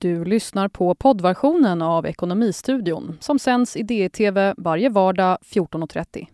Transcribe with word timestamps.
Du 0.00 0.24
lyssnar 0.24 0.68
på 0.68 0.94
poddversionen 0.94 1.82
av 1.82 2.06
Ekonomistudion 2.06 3.18
som 3.20 3.38
sänds 3.38 3.76
i 3.76 3.82
DTV 3.82 4.54
varje 4.56 4.88
vardag 4.88 5.38
14.30. 5.44 6.26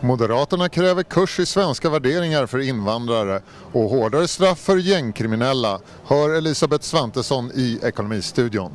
Moderaterna 0.00 0.68
kräver 0.68 1.02
kurs 1.02 1.40
i 1.40 1.46
svenska 1.46 1.90
värderingar 1.90 2.46
för 2.46 2.58
invandrare 2.58 3.42
och 3.72 3.90
hårdare 3.90 4.28
straff 4.28 4.58
för 4.58 4.76
gängkriminella, 4.76 5.80
hör 6.04 6.30
Elisabeth 6.30 6.84
Svantesson 6.84 7.50
i 7.54 7.80
Ekonomistudion. 7.82 8.72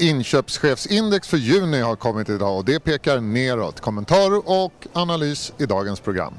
Inköpschefsindex 0.00 1.28
för 1.28 1.36
juni 1.36 1.80
har 1.80 1.96
kommit 1.96 2.28
idag 2.28 2.56
och 2.56 2.64
det 2.64 2.80
pekar 2.80 3.20
neråt. 3.20 3.80
Kommentar 3.80 4.48
och 4.48 4.86
analys 4.92 5.52
i 5.58 5.66
dagens 5.66 6.00
program. 6.00 6.34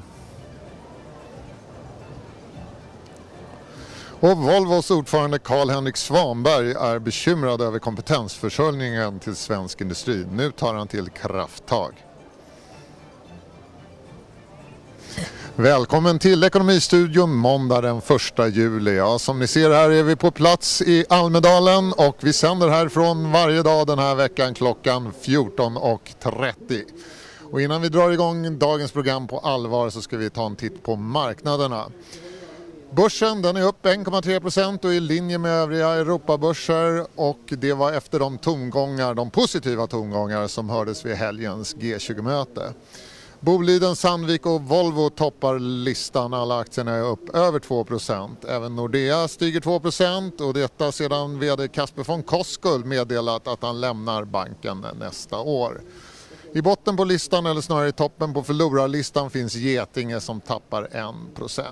Och 4.20 4.38
Volvos 4.38 4.92
ordförande 4.92 5.40
Carl-Henrik 5.40 5.98
Svanberg 5.98 6.72
är 6.72 7.00
bekymrad 7.00 7.62
över 7.62 7.80
kompetensförsörjningen 7.80 9.20
till 9.20 9.36
svensk 9.36 9.82
industri. 9.82 10.26
Nu 10.32 10.52
tar 10.52 10.74
han 10.74 10.88
till 10.88 11.10
krafttag. 11.10 11.94
Välkommen 15.56 16.20
till 16.20 16.44
Ekonomistudion 16.44 17.36
måndag 17.36 17.82
den 17.82 17.98
1 17.98 18.56
juli. 18.56 18.96
Ja, 18.96 19.20
som 19.20 19.40
ni 19.40 19.48
ser 19.48 19.70
här 19.70 19.90
är 19.90 20.04
vi 20.04 20.16
på 20.16 20.32
plats 20.32 20.82
i 20.82 21.06
Almedalen 21.10 21.94
och 21.94 22.18
vi 22.20 22.34
sänder 22.34 22.70
härifrån 22.70 23.32
varje 23.32 23.64
dag 23.64 23.88
den 23.88 24.00
här 24.00 24.16
veckan 24.16 24.54
klockan 24.54 25.14
14.30. 25.24 26.84
Och 27.52 27.62
innan 27.62 27.82
vi 27.82 27.90
drar 27.90 28.12
igång 28.12 28.60
dagens 28.60 28.92
program 28.92 29.28
på 29.28 29.40
allvar 29.40 29.90
så 29.90 30.02
ska 30.02 30.18
vi 30.18 30.30
ta 30.30 30.46
en 30.46 30.56
titt 30.56 30.84
på 30.84 30.96
marknaderna. 30.96 31.86
Börsen 32.92 33.42
den 33.42 33.58
är 33.58 33.68
upp 33.68 33.86
1,3 33.86 34.40
procent 34.40 34.86
och 34.86 34.94
i 34.94 35.00
linje 35.00 35.38
med 35.38 35.52
övriga 35.52 35.90
Europabörser 35.90 37.06
och 37.16 37.42
det 37.48 37.74
var 37.74 37.94
efter 37.94 38.20
de 38.20 38.38
tongångar, 38.38 39.14
de 39.14 39.32
positiva 39.32 39.88
tongångar 39.88 40.48
som 40.48 40.70
hördes 40.70 41.06
vid 41.06 41.16
helgens 41.16 41.76
G20-möte. 41.76 42.74
Boliden, 43.44 43.96
Sandvik 43.96 44.46
och 44.46 44.62
Volvo 44.62 45.10
toppar 45.10 45.60
listan. 45.60 46.34
Alla 46.34 46.60
aktierna 46.60 46.92
är 46.92 47.04
upp 47.04 47.30
över 47.36 47.60
2% 47.60 48.48
Även 48.48 48.76
Nordea 48.76 49.28
stiger 49.28 49.60
2 49.60 50.46
och 50.46 50.54
detta 50.54 50.92
sedan 50.92 51.40
VD 51.40 51.68
Kasper 51.68 52.04
von 52.04 52.24
Koskull 52.24 52.86
meddelat 52.86 53.48
att 53.48 53.64
han 53.64 53.82
lämnar 53.82 54.24
banken 54.24 54.86
nästa 55.00 55.40
år. 55.40 55.82
I 56.54 56.62
botten 56.62 56.98
på 56.98 57.04
listan, 57.04 57.46
eller 57.46 57.62
snarare 57.62 57.88
i 57.88 57.92
toppen 57.92 58.34
på 58.34 58.44
förlorarlistan, 58.44 59.30
finns 59.30 59.56
Getinge 59.56 60.20
som 60.20 60.42
tappar 60.42 60.88
1% 61.36 61.66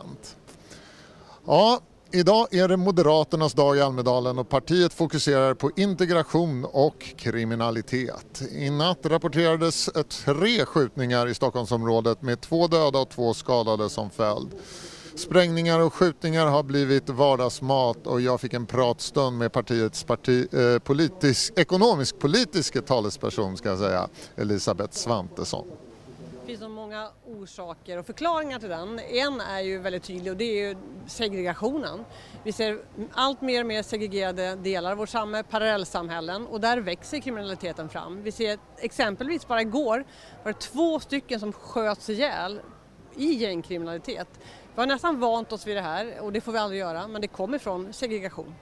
Ja, 1.45 1.79
Idag 2.11 2.53
är 2.53 2.67
det 2.67 2.77
Moderaternas 2.77 3.53
dag 3.53 3.77
i 3.77 3.81
Almedalen 3.81 4.39
och 4.39 4.49
partiet 4.49 4.93
fokuserar 4.93 5.53
på 5.53 5.71
integration 5.75 6.65
och 6.65 7.13
kriminalitet. 7.17 8.41
I 8.51 8.69
natt 8.69 9.05
rapporterades 9.05 9.89
tre 10.25 10.65
skjutningar 10.65 11.27
i 11.27 11.33
Stockholmsområdet 11.33 12.21
med 12.21 12.41
två 12.41 12.67
döda 12.67 12.99
och 12.99 13.09
två 13.09 13.33
skadade 13.33 13.89
som 13.89 14.09
följd. 14.09 14.49
Sprängningar 15.15 15.79
och 15.79 15.93
skjutningar 15.93 16.45
har 16.47 16.63
blivit 16.63 17.09
vardagsmat 17.09 18.07
och 18.07 18.21
jag 18.21 18.41
fick 18.41 18.53
en 18.53 18.65
pratstund 18.65 19.37
med 19.37 19.51
partiets 19.51 20.03
parti, 20.03 20.47
eh, 20.53 20.79
politisk, 20.79 21.53
ekonomisk-politiska 21.55 22.81
talesperson 22.81 23.57
ska 23.57 23.69
jag 23.69 23.79
säga, 23.79 24.07
Elisabeth 24.35 24.93
Svantesson 24.93 25.67
finns 26.49 26.61
så 26.61 26.69
många 26.69 27.09
orsaker 27.25 27.97
och 27.97 28.05
förklaringar 28.05 28.59
till 28.59 28.69
den. 28.69 28.99
En 28.99 29.41
är 29.41 29.59
ju 29.59 29.79
väldigt 29.79 30.03
tydlig 30.03 30.31
och 30.31 30.37
det 30.37 30.43
är 30.43 30.67
ju 30.67 30.75
segregationen. 31.07 32.05
Vi 32.43 32.51
ser 32.51 32.79
allt 33.11 33.41
mer 33.41 33.61
och 33.61 33.65
mer 33.67 33.83
segregerade 33.83 34.55
delar 34.55 34.91
av 34.91 34.97
vårt 34.97 35.09
samhälle, 35.09 35.47
parallellsamhällen 35.49 36.47
och 36.47 36.61
där 36.61 36.77
växer 36.77 37.19
kriminaliteten 37.19 37.89
fram. 37.89 38.23
Vi 38.23 38.31
ser 38.31 38.59
exempelvis 38.77 39.47
bara 39.47 39.61
igår 39.61 40.05
var 40.43 40.51
det 40.51 40.59
två 40.59 40.99
stycken 40.99 41.39
som 41.39 41.53
sköts 41.53 42.09
ihjäl 42.09 42.61
i 43.15 43.33
gängkriminalitet. 43.33 44.27
Vi 44.75 44.81
har 44.81 44.87
nästan 44.87 45.19
vant 45.19 45.51
oss 45.51 45.67
vid 45.67 45.75
det 45.75 45.81
här 45.81 46.19
och 46.21 46.33
det 46.33 46.41
får 46.41 46.51
vi 46.51 46.57
aldrig 46.57 46.79
göra 46.79 47.07
men 47.07 47.21
det 47.21 47.27
kommer 47.27 47.57
från 47.57 47.93
segregation. 47.93 48.55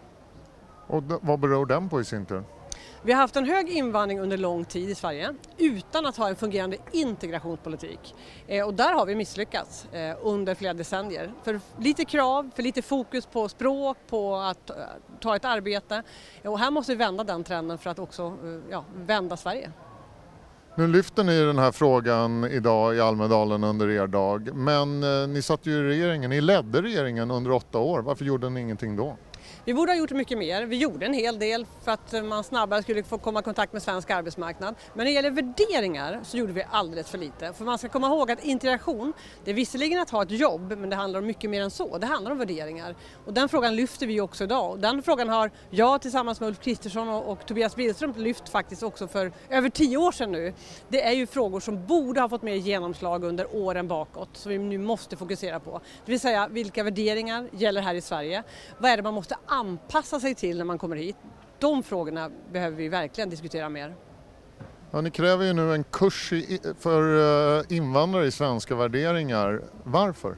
Och 0.87 1.03
vad 1.03 1.39
beror 1.39 1.65
den 1.65 1.89
på 1.89 2.01
i 2.01 2.05
sin 2.05 2.25
tur? 2.25 2.43
Vi 3.03 3.13
har 3.13 3.21
haft 3.21 3.35
en 3.35 3.45
hög 3.45 3.69
invandring 3.69 4.19
under 4.19 4.37
lång 4.37 4.65
tid 4.65 4.89
i 4.89 4.95
Sverige 4.95 5.33
utan 5.57 6.05
att 6.05 6.17
ha 6.17 6.29
en 6.29 6.35
fungerande 6.35 6.77
integrationspolitik. 6.91 8.15
Eh, 8.47 8.65
och 8.65 8.73
där 8.73 8.93
har 8.93 9.05
vi 9.05 9.15
misslyckats 9.15 9.87
eh, 9.91 10.17
under 10.21 10.55
flera 10.55 10.73
decennier. 10.73 11.33
För 11.43 11.59
lite 11.79 12.05
krav, 12.05 12.49
för 12.55 12.63
lite 12.63 12.81
fokus 12.81 13.25
på 13.25 13.49
språk, 13.49 13.97
på 14.09 14.35
att 14.35 14.69
eh, 14.69 14.75
ta 15.19 15.35
ett 15.35 15.45
arbete. 15.45 16.03
Och 16.45 16.59
här 16.59 16.71
måste 16.71 16.91
vi 16.91 16.95
vända 16.95 17.23
den 17.23 17.43
trenden 17.43 17.77
för 17.77 17.89
att 17.89 17.99
också 17.99 18.37
ja, 18.69 18.85
vända 18.95 19.37
Sverige. 19.37 19.71
Nu 20.75 20.87
lyfter 20.87 21.23
ni 21.23 21.39
den 21.39 21.59
här 21.59 21.71
frågan 21.71 22.43
idag 22.43 22.95
i 22.95 23.01
Almedalen 23.01 23.63
under 23.63 23.89
er 23.89 24.07
dag, 24.07 24.55
men 24.55 24.99
ni 25.33 25.41
satt 25.41 25.65
ju 25.65 25.71
i 25.71 25.83
regeringen, 25.83 26.29
ni 26.29 26.41
ledde 26.41 26.81
regeringen 26.81 27.31
under 27.31 27.51
åtta 27.51 27.77
år. 27.79 28.01
Varför 28.01 28.25
gjorde 28.25 28.49
ni 28.49 28.61
ingenting 28.61 28.95
då? 28.95 29.17
Vi 29.65 29.73
borde 29.73 29.91
ha 29.91 29.97
gjort 29.97 30.11
mycket 30.11 30.37
mer. 30.37 30.65
Vi 30.65 30.77
gjorde 30.77 31.05
en 31.05 31.13
hel 31.13 31.39
del 31.39 31.65
för 31.83 31.91
att 31.91 32.25
man 32.25 32.43
snabbare 32.43 32.83
skulle 32.83 33.03
få 33.03 33.17
komma 33.17 33.39
i 33.39 33.43
kontakt 33.43 33.73
med 33.73 33.81
svensk 33.81 34.09
arbetsmarknad. 34.09 34.75
Men 34.93 34.97
när 34.97 35.05
det 35.05 35.11
gäller 35.11 35.31
värderingar 35.31 36.19
så 36.23 36.37
gjorde 36.37 36.53
vi 36.53 36.63
alldeles 36.71 37.09
för 37.09 37.17
lite. 37.17 37.53
För 37.53 37.65
man 37.65 37.77
ska 37.77 37.89
komma 37.89 38.07
ihåg 38.07 38.31
att 38.31 38.45
integration, 38.45 39.13
det 39.43 39.51
är 39.51 39.55
visserligen 39.55 40.01
att 40.01 40.09
ha 40.09 40.23
ett 40.23 40.31
jobb 40.31 40.73
men 40.77 40.89
det 40.89 40.95
handlar 40.95 41.19
om 41.19 41.25
mycket 41.25 41.49
mer 41.49 41.61
än 41.61 41.71
så. 41.71 41.97
Det 41.97 42.07
handlar 42.07 42.31
om 42.31 42.37
värderingar. 42.37 42.95
Och 43.25 43.33
den 43.33 43.49
frågan 43.49 43.75
lyfter 43.75 44.07
vi 44.07 44.21
också 44.21 44.43
idag. 44.43 44.79
Den 44.79 45.03
frågan 45.03 45.29
har 45.29 45.51
jag 45.69 46.01
tillsammans 46.01 46.39
med 46.39 46.47
Ulf 46.47 46.59
Kristersson 46.59 47.09
och, 47.09 47.31
och 47.31 47.45
Tobias 47.45 47.75
Billström 47.75 48.13
lyft 48.17 48.49
faktiskt 48.49 48.83
också 48.83 49.07
för 49.07 49.31
över 49.49 49.69
tio 49.69 49.97
år 49.97 50.11
sedan 50.11 50.31
nu. 50.31 50.53
Det 50.87 51.03
är 51.03 51.11
ju 51.11 51.27
frågor 51.27 51.59
som 51.59 51.85
borde 51.85 52.21
ha 52.21 52.29
fått 52.29 52.41
mer 52.41 52.55
genomslag 52.55 53.23
under 53.23 53.55
åren 53.55 53.87
bakåt 53.87 54.29
som 54.33 54.51
vi 54.51 54.57
nu 54.57 54.77
måste 54.77 55.17
fokusera 55.17 55.59
på. 55.59 55.81
Det 56.05 56.11
vill 56.11 56.19
säga 56.19 56.47
vilka 56.47 56.83
värderingar 56.83 57.49
gäller 57.51 57.81
här 57.81 57.95
i 57.95 58.01
Sverige? 58.01 58.43
Vad 58.77 58.91
är 58.91 58.97
det 58.97 59.03
man 59.03 59.13
måste 59.13 59.36
anpassa 59.45 60.19
sig 60.19 60.35
till 60.35 60.57
när 60.57 60.65
man 60.65 60.77
kommer 60.77 60.95
hit. 60.95 61.15
De 61.59 61.83
frågorna 61.83 62.31
behöver 62.51 62.77
vi 62.77 62.89
verkligen 62.89 63.29
diskutera 63.29 63.69
mer. 63.69 63.95
Ja, 64.91 65.01
ni 65.01 65.11
kräver 65.11 65.45
ju 65.45 65.53
nu 65.53 65.73
en 65.73 65.83
kurs 65.83 66.33
för 66.79 67.19
eh, 67.59 67.63
invandrare 67.69 68.25
i 68.25 68.31
svenska 68.31 68.75
värderingar. 68.75 69.61
Varför? 69.83 70.37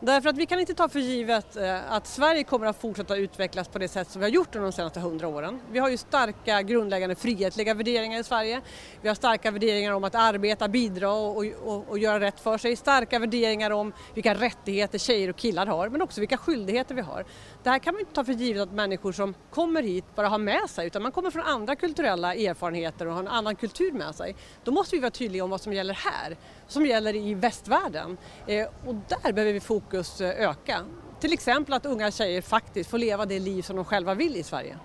Därför 0.00 0.28
att 0.28 0.36
vi 0.36 0.46
kan 0.46 0.60
inte 0.60 0.74
ta 0.74 0.88
för 0.88 0.98
givet 0.98 1.56
eh, 1.56 1.92
att 1.92 2.06
Sverige 2.06 2.44
kommer 2.44 2.66
att 2.66 2.80
fortsätta 2.80 3.16
utvecklas 3.16 3.68
på 3.68 3.78
det 3.78 3.88
sätt 3.88 4.10
som 4.10 4.20
vi 4.20 4.24
har 4.24 4.30
gjort 4.30 4.54
under 4.54 4.66
de 4.66 4.72
senaste 4.72 5.00
hundra 5.00 5.28
åren. 5.28 5.60
Vi 5.70 5.78
har 5.78 5.88
ju 5.88 5.96
starka 5.96 6.62
grundläggande 6.62 7.14
frihetliga 7.14 7.74
värderingar 7.74 8.20
i 8.20 8.24
Sverige. 8.24 8.60
Vi 9.02 9.08
har 9.08 9.14
starka 9.14 9.50
värderingar 9.50 9.92
om 9.92 10.04
att 10.04 10.14
arbeta, 10.14 10.68
bidra 10.68 11.12
och, 11.12 11.44
och, 11.64 11.88
och, 11.88 11.98
göra 11.98 12.20
rätt 12.20 12.40
för 12.40 12.58
sig. 12.58 12.76
Starka 12.76 13.18
värderingar 13.18 13.70
om 13.70 13.92
vilka 14.14 14.34
rättigheter 14.34 14.98
tjejer 14.98 15.30
och 15.30 15.36
killar 15.36 15.66
har 15.66 15.88
men 15.88 16.02
också 16.02 16.20
vilka 16.20 16.36
skyldigheter 16.36 16.94
vi 16.94 17.02
har. 17.02 17.24
Det 17.66 17.70
här 17.70 17.78
kan 17.78 17.94
man 17.94 18.00
inte 18.00 18.12
ta 18.12 18.24
för 18.24 18.32
givet 18.32 18.62
att 18.62 18.72
människor 18.72 19.12
som 19.12 19.34
kommer 19.50 19.82
hit 19.82 20.04
bara 20.14 20.28
har 20.28 20.38
med 20.38 20.70
sig 20.70 20.86
utan 20.86 21.02
man 21.02 21.12
kommer 21.12 21.30
från 21.30 21.42
andra 21.42 21.76
kulturella 21.76 22.34
erfarenheter 22.34 23.06
och 23.06 23.12
har 23.12 23.20
en 23.20 23.28
annan 23.28 23.56
kultur 23.56 23.92
med 23.92 24.14
sig. 24.14 24.36
Då 24.64 24.72
måste 24.72 24.96
vi 24.96 25.00
vara 25.00 25.10
tydliga 25.10 25.44
om 25.44 25.50
vad 25.50 25.60
som 25.60 25.72
gäller 25.72 25.94
här, 25.94 26.36
som 26.68 26.86
gäller 26.86 27.16
i 27.16 27.34
västvärlden. 27.34 28.16
Eh, 28.46 28.66
och 28.86 28.94
där 28.94 29.32
behöver 29.32 29.52
vi 29.52 29.60
fokus 29.60 30.20
eh, 30.20 30.48
öka. 30.50 30.80
Till 31.20 31.32
exempel 31.32 31.74
att 31.74 31.86
unga 31.86 32.10
tjejer 32.10 32.42
faktiskt 32.42 32.90
får 32.90 32.98
leva 32.98 33.26
det 33.26 33.38
liv 33.38 33.62
som 33.62 33.76
de 33.76 33.84
själva 33.84 34.14
vill 34.14 34.36
i 34.36 34.42
Sverige. 34.42 34.76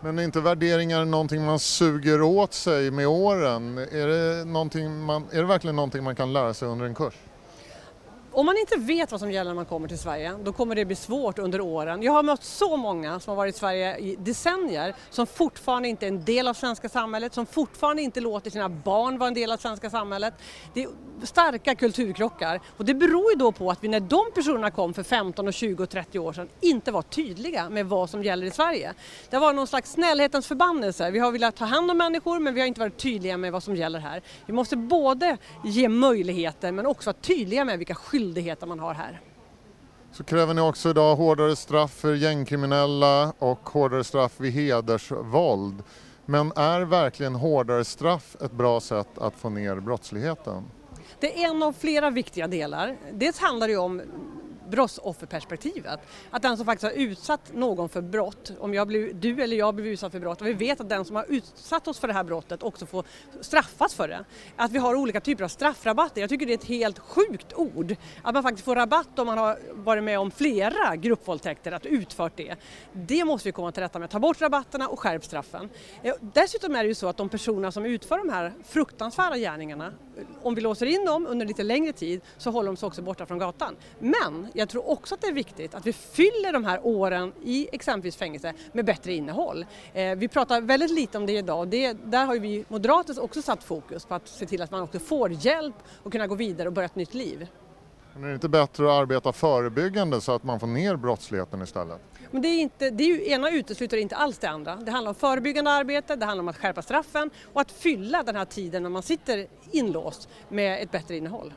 Men 0.00 0.18
är 0.18 0.22
inte 0.22 0.40
värderingar 0.40 1.04
någonting 1.04 1.44
man 1.44 1.58
suger 1.58 2.22
åt 2.22 2.54
sig 2.54 2.90
med 2.90 3.06
åren? 3.06 3.78
Är 3.78 4.06
det, 4.06 4.44
man, 4.44 5.26
är 5.30 5.38
det 5.38 5.46
verkligen 5.46 5.76
någonting 5.76 6.04
man 6.04 6.16
kan 6.16 6.32
lära 6.32 6.54
sig 6.54 6.68
under 6.68 6.86
en 6.86 6.94
kurs? 6.94 7.14
Om 8.32 8.46
man 8.46 8.58
inte 8.58 8.76
vet 8.76 9.10
vad 9.10 9.20
som 9.20 9.30
gäller 9.30 9.50
när 9.50 9.54
man 9.54 9.64
kommer 9.64 9.88
till 9.88 9.98
Sverige, 9.98 10.34
då 10.44 10.52
kommer 10.52 10.74
det 10.74 10.84
bli 10.84 10.96
svårt 10.96 11.38
under 11.38 11.60
åren. 11.60 12.02
Jag 12.02 12.12
har 12.12 12.22
mött 12.22 12.44
så 12.44 12.76
många 12.76 13.20
som 13.20 13.30
har 13.30 13.36
varit 13.36 13.54
i 13.54 13.58
Sverige 13.58 13.96
i 13.98 14.16
decennier 14.16 14.94
som 15.10 15.26
fortfarande 15.26 15.88
inte 15.88 16.06
är 16.06 16.08
en 16.08 16.24
del 16.24 16.48
av 16.48 16.54
svenska 16.54 16.88
samhället, 16.88 17.34
som 17.34 17.46
fortfarande 17.46 18.02
inte 18.02 18.20
låter 18.20 18.50
sina 18.50 18.68
barn 18.68 19.18
vara 19.18 19.28
en 19.28 19.34
del 19.34 19.52
av 19.52 19.56
svenska 19.56 19.90
samhället. 19.90 20.34
Det 20.74 20.82
är 20.82 20.88
starka 21.22 21.74
kulturkrockar 21.74 22.60
och 22.76 22.84
det 22.84 22.94
beror 22.94 23.32
ju 23.32 23.38
då 23.38 23.52
på 23.52 23.70
att 23.70 23.84
vi 23.84 23.88
när 23.88 24.00
de 24.00 24.24
personerna 24.34 24.70
kom 24.70 24.94
för 24.94 25.02
15, 25.02 25.46
och 25.48 25.54
20 25.54 25.82
och 25.82 25.90
30 25.90 26.18
år 26.18 26.32
sedan 26.32 26.48
inte 26.60 26.92
var 26.92 27.02
tydliga 27.02 27.70
med 27.70 27.86
vad 27.86 28.10
som 28.10 28.22
gäller 28.22 28.46
i 28.46 28.50
Sverige. 28.50 28.94
Det 29.30 29.38
var 29.38 29.52
någon 29.52 29.66
slags 29.66 29.92
snällhetens 29.92 30.46
förbannelse. 30.46 31.10
Vi 31.10 31.18
har 31.18 31.32
velat 31.32 31.56
ta 31.56 31.64
hand 31.64 31.90
om 31.90 31.98
människor 31.98 32.38
men 32.38 32.54
vi 32.54 32.60
har 32.60 32.66
inte 32.66 32.80
varit 32.80 32.98
tydliga 32.98 33.36
med 33.36 33.52
vad 33.52 33.62
som 33.62 33.76
gäller 33.76 33.98
här. 33.98 34.22
Vi 34.46 34.52
måste 34.52 34.76
både 34.76 35.36
ge 35.64 35.88
möjligheter 35.88 36.72
men 36.72 36.86
också 36.86 37.10
vara 37.10 37.16
tydliga 37.20 37.64
med 37.64 37.78
vilka 37.78 37.94
skyldigheter 37.94 38.21
skyldigheter 38.22 38.66
man 38.66 38.78
har 38.78 38.94
här. 38.94 39.20
Så 40.12 40.24
kräver 40.24 40.54
ni 40.54 40.60
också 40.60 40.90
idag 40.90 41.16
hårdare 41.16 41.56
straff 41.56 41.92
för 41.92 42.14
gängkriminella 42.14 43.32
och 43.38 43.68
hårdare 43.68 44.04
straff 44.04 44.32
vid 44.40 44.52
hedersvåld. 44.52 45.82
Men 46.26 46.52
är 46.56 46.80
verkligen 46.80 47.34
hårdare 47.34 47.84
straff 47.84 48.36
ett 48.40 48.52
bra 48.52 48.80
sätt 48.80 49.18
att 49.18 49.34
få 49.34 49.48
ner 49.48 49.80
brottsligheten? 49.80 50.64
Det 51.20 51.42
är 51.42 51.50
en 51.50 51.62
av 51.62 51.72
flera 51.72 52.10
viktiga 52.10 52.46
delar. 52.46 52.96
Dels 53.12 53.38
handlar 53.38 53.68
det 53.68 53.76
om 53.76 54.02
brottsofferperspektivet. 54.70 56.00
Att 56.30 56.42
den 56.42 56.56
som 56.56 56.66
faktiskt 56.66 56.92
har 56.92 57.02
utsatt 57.02 57.52
någon 57.54 57.88
för 57.88 58.00
brott, 58.00 58.52
om 58.58 58.74
jag 58.74 58.88
blir, 58.88 59.12
du 59.14 59.42
eller 59.42 59.56
jag 59.56 59.74
blir 59.74 59.86
utsatt 59.86 60.12
för 60.12 60.20
brott 60.20 60.40
och 60.40 60.46
vi 60.46 60.52
vet 60.52 60.80
att 60.80 60.88
den 60.88 61.04
som 61.04 61.16
har 61.16 61.26
utsatt 61.28 61.88
oss 61.88 61.98
för 61.98 62.08
det 62.08 62.14
här 62.14 62.24
brottet 62.24 62.62
också 62.62 62.86
får 62.86 63.04
straffas 63.40 63.94
för 63.94 64.08
det. 64.08 64.24
Att 64.56 64.70
vi 64.70 64.78
har 64.78 64.94
olika 64.94 65.20
typer 65.20 65.44
av 65.44 65.48
straffrabatter, 65.48 66.20
jag 66.20 66.30
tycker 66.30 66.46
det 66.46 66.52
är 66.52 66.58
ett 66.58 66.64
helt 66.64 66.98
sjukt 66.98 67.52
ord. 67.52 67.96
Att 68.22 68.34
man 68.34 68.42
faktiskt 68.42 68.64
får 68.64 68.76
rabatt 68.76 69.18
om 69.18 69.26
man 69.26 69.38
har 69.38 69.58
varit 69.72 70.04
med 70.04 70.18
om 70.18 70.30
flera 70.30 70.96
gruppvåldtäkter, 70.96 71.72
att 71.72 71.86
utfört 71.86 72.32
det. 72.36 72.56
Det 72.92 73.24
måste 73.24 73.48
vi 73.48 73.52
komma 73.52 73.72
till 73.72 73.82
rätta 73.82 73.98
med, 73.98 74.10
ta 74.10 74.18
bort 74.18 74.40
rabatterna 74.40 74.88
och 74.88 75.00
skärp 75.00 75.24
straffen. 75.24 75.68
Eh, 76.02 76.14
dessutom 76.20 76.76
är 76.76 76.82
det 76.82 76.88
ju 76.88 76.94
så 76.94 77.08
att 77.08 77.16
de 77.16 77.28
personer 77.28 77.70
som 77.70 77.84
utför 77.84 78.18
de 78.18 78.28
här 78.28 78.52
fruktansvärda 78.64 79.36
gärningarna, 79.36 79.92
om 80.42 80.54
vi 80.54 80.60
låser 80.60 80.86
in 80.86 81.04
dem 81.04 81.26
under 81.26 81.46
lite 81.46 81.62
längre 81.62 81.92
tid 81.92 82.20
så 82.38 82.50
håller 82.50 82.66
de 82.66 82.76
sig 82.76 82.86
också 82.86 83.02
borta 83.02 83.26
från 83.26 83.38
gatan. 83.38 83.76
Men 83.98 84.48
jag 84.62 84.68
tror 84.68 84.90
också 84.90 85.14
att 85.14 85.20
det 85.20 85.26
är 85.26 85.32
viktigt 85.32 85.74
att 85.74 85.86
vi 85.86 85.92
fyller 85.92 86.52
de 86.52 86.64
här 86.64 86.80
åren 86.86 87.32
i 87.44 87.68
exempelvis 87.72 88.16
fängelse 88.16 88.52
med 88.72 88.84
bättre 88.84 89.12
innehåll. 89.12 89.66
Eh, 89.92 90.14
vi 90.14 90.28
pratar 90.28 90.60
väldigt 90.60 90.90
lite 90.90 91.18
om 91.18 91.26
det 91.26 91.32
idag. 91.32 91.68
Det, 91.68 91.92
där 91.92 92.24
har 92.26 92.38
vi 92.38 92.64
moderater 92.68 93.22
också 93.22 93.42
satt 93.42 93.64
fokus 93.64 94.04
på 94.04 94.14
att 94.14 94.28
se 94.28 94.46
till 94.46 94.62
att 94.62 94.70
man 94.70 94.82
också 94.82 94.98
får 94.98 95.32
hjälp 95.32 95.74
och 96.02 96.12
kunna 96.12 96.26
gå 96.26 96.34
vidare 96.34 96.68
och 96.68 96.72
börja 96.72 96.86
ett 96.86 96.96
nytt 96.96 97.14
liv. 97.14 97.46
Men 98.14 98.24
är 98.24 98.28
det 98.28 98.34
inte 98.34 98.48
bättre 98.48 98.84
att 98.84 99.02
arbeta 99.02 99.32
förebyggande 99.32 100.20
så 100.20 100.32
att 100.32 100.42
man 100.42 100.60
får 100.60 100.66
ner 100.66 100.96
brottsligheten 100.96 101.62
istället? 101.62 102.00
Men 102.30 102.42
det 102.42 102.48
är 102.48 102.60
inte, 102.60 102.90
det 102.90 103.04
är 103.04 103.08
ju, 103.08 103.30
ena 103.30 103.50
utesluter 103.50 103.96
inte 103.96 104.16
alls 104.16 104.38
det 104.38 104.48
andra. 104.48 104.76
Det 104.76 104.90
handlar 104.90 105.08
om 105.08 105.14
förebyggande 105.14 105.70
arbete, 105.70 106.16
det 106.16 106.26
handlar 106.26 106.42
om 106.42 106.48
att 106.48 106.58
skärpa 106.58 106.82
straffen 106.82 107.30
och 107.52 107.60
att 107.60 107.72
fylla 107.72 108.22
den 108.22 108.36
här 108.36 108.44
tiden 108.44 108.82
när 108.82 108.90
man 108.90 109.02
sitter 109.02 109.46
inlåst 109.70 110.28
med 110.48 110.82
ett 110.82 110.90
bättre 110.90 111.16
innehåll. 111.16 111.52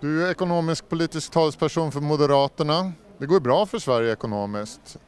Du 0.00 0.26
är 0.26 0.30
ekonomisk 0.30 0.88
politisk 0.88 1.32
talesperson 1.32 1.92
för 1.92 2.00
Moderaterna. 2.00 2.92
Det 3.18 3.26
går 3.26 3.40
bra 3.40 3.66
för 3.66 3.78
Sverige 3.78 4.12
ekonomiskt. 4.12 4.98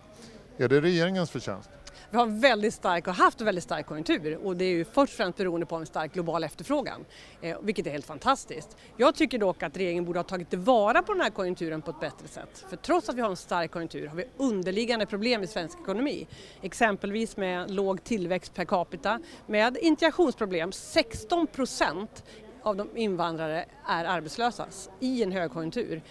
Är 0.56 0.68
det 0.68 0.80
regeringens 0.80 1.30
förtjänst? 1.30 1.70
Vi 2.10 2.16
har 2.16 2.26
väldigt 2.26 2.74
stark 2.74 3.06
och 3.06 3.14
haft 3.14 3.40
väldigt 3.40 3.64
stark 3.64 3.86
konjunktur 3.86 4.36
och 4.46 4.56
det 4.56 4.64
är 4.64 4.70
ju 4.70 4.84
först 4.84 5.12
och 5.12 5.16
främst 5.16 5.38
beroende 5.38 5.66
på 5.66 5.76
en 5.76 5.86
stark 5.86 6.14
global 6.14 6.44
efterfrågan, 6.44 7.04
eh, 7.40 7.58
vilket 7.62 7.86
är 7.86 7.90
helt 7.90 8.06
fantastiskt. 8.06 8.76
Jag 8.96 9.14
tycker 9.14 9.38
dock 9.38 9.62
att 9.62 9.76
regeringen 9.76 10.04
borde 10.04 10.18
ha 10.18 10.24
tagit 10.24 10.50
tillvara 10.50 11.02
på 11.02 11.12
den 11.12 11.22
här 11.22 11.30
konjunkturen 11.30 11.82
på 11.82 11.90
ett 11.90 12.00
bättre 12.00 12.28
sätt. 12.28 12.64
För 12.68 12.76
trots 12.76 13.08
att 13.08 13.14
vi 13.14 13.20
har 13.20 13.30
en 13.30 13.36
stark 13.36 13.70
konjunktur 13.70 14.06
har 14.06 14.16
vi 14.16 14.24
underliggande 14.36 15.06
problem 15.06 15.42
i 15.42 15.46
svensk 15.46 15.80
ekonomi. 15.80 16.26
Exempelvis 16.62 17.36
med 17.36 17.70
låg 17.70 18.04
tillväxt 18.04 18.54
per 18.54 18.64
capita, 18.64 19.20
med 19.46 19.76
integrationsproblem. 19.76 20.72
16 20.72 21.46
procent 21.46 22.24
av 22.62 22.76
de 22.76 22.96
invandrare 22.96 23.64
är 23.86 24.04
arbetslösa 24.04 24.66
i 25.00 25.22
en 25.22 25.32
högkonjunktur. 25.32 26.02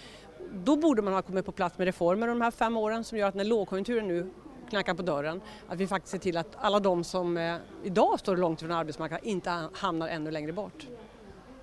Då 0.54 0.76
borde 0.76 1.02
man 1.02 1.14
ha 1.14 1.22
kommit 1.22 1.46
på 1.46 1.52
plats 1.52 1.78
med 1.78 1.86
reformer 1.86 2.28
de 2.28 2.42
här 2.42 2.52
fem 2.52 2.78
åren 2.78 3.04
som 3.04 3.18
gör 3.18 3.28
att 3.28 3.36
när 3.36 3.44
lågkonjunkturen 3.44 4.08
nu 4.08 4.32
knackar 4.70 4.94
på 4.94 5.02
dörren, 5.02 5.42
att 5.68 5.78
vi 5.78 5.88
faktiskt 5.88 6.12
ser 6.12 6.18
till 6.20 6.38
att 6.38 6.48
alla 6.56 6.80
de 6.80 7.04
som 7.04 7.38
eh, 7.38 7.56
idag 7.84 8.20
står 8.20 8.38
långt 8.38 8.60
från 8.60 8.72
arbetsmarknaden 8.72 9.28
inte 9.28 9.64
hamnar 9.74 10.08
ännu 10.08 10.32
längre 10.32 10.54
bort. 10.54 10.88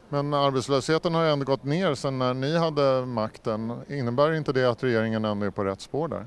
Men 0.09 0.35
arbetslösheten 0.35 1.15
har 1.15 1.25
ju 1.25 1.31
ändå 1.31 1.45
gått 1.45 1.65
ner 1.65 1.95
sedan 1.95 2.19
när 2.19 2.35
ni 2.35 2.59
hade 2.59 3.07
makten. 3.07 3.81
Innebär 3.89 4.33
inte 4.33 4.53
det 4.53 4.71
att 4.71 4.85
regeringen 4.85 5.25
ändå 5.25 5.47
är 5.47 5.51
på 5.51 5.65
rätt 5.65 5.81
spår 5.81 6.09
där? 6.09 6.27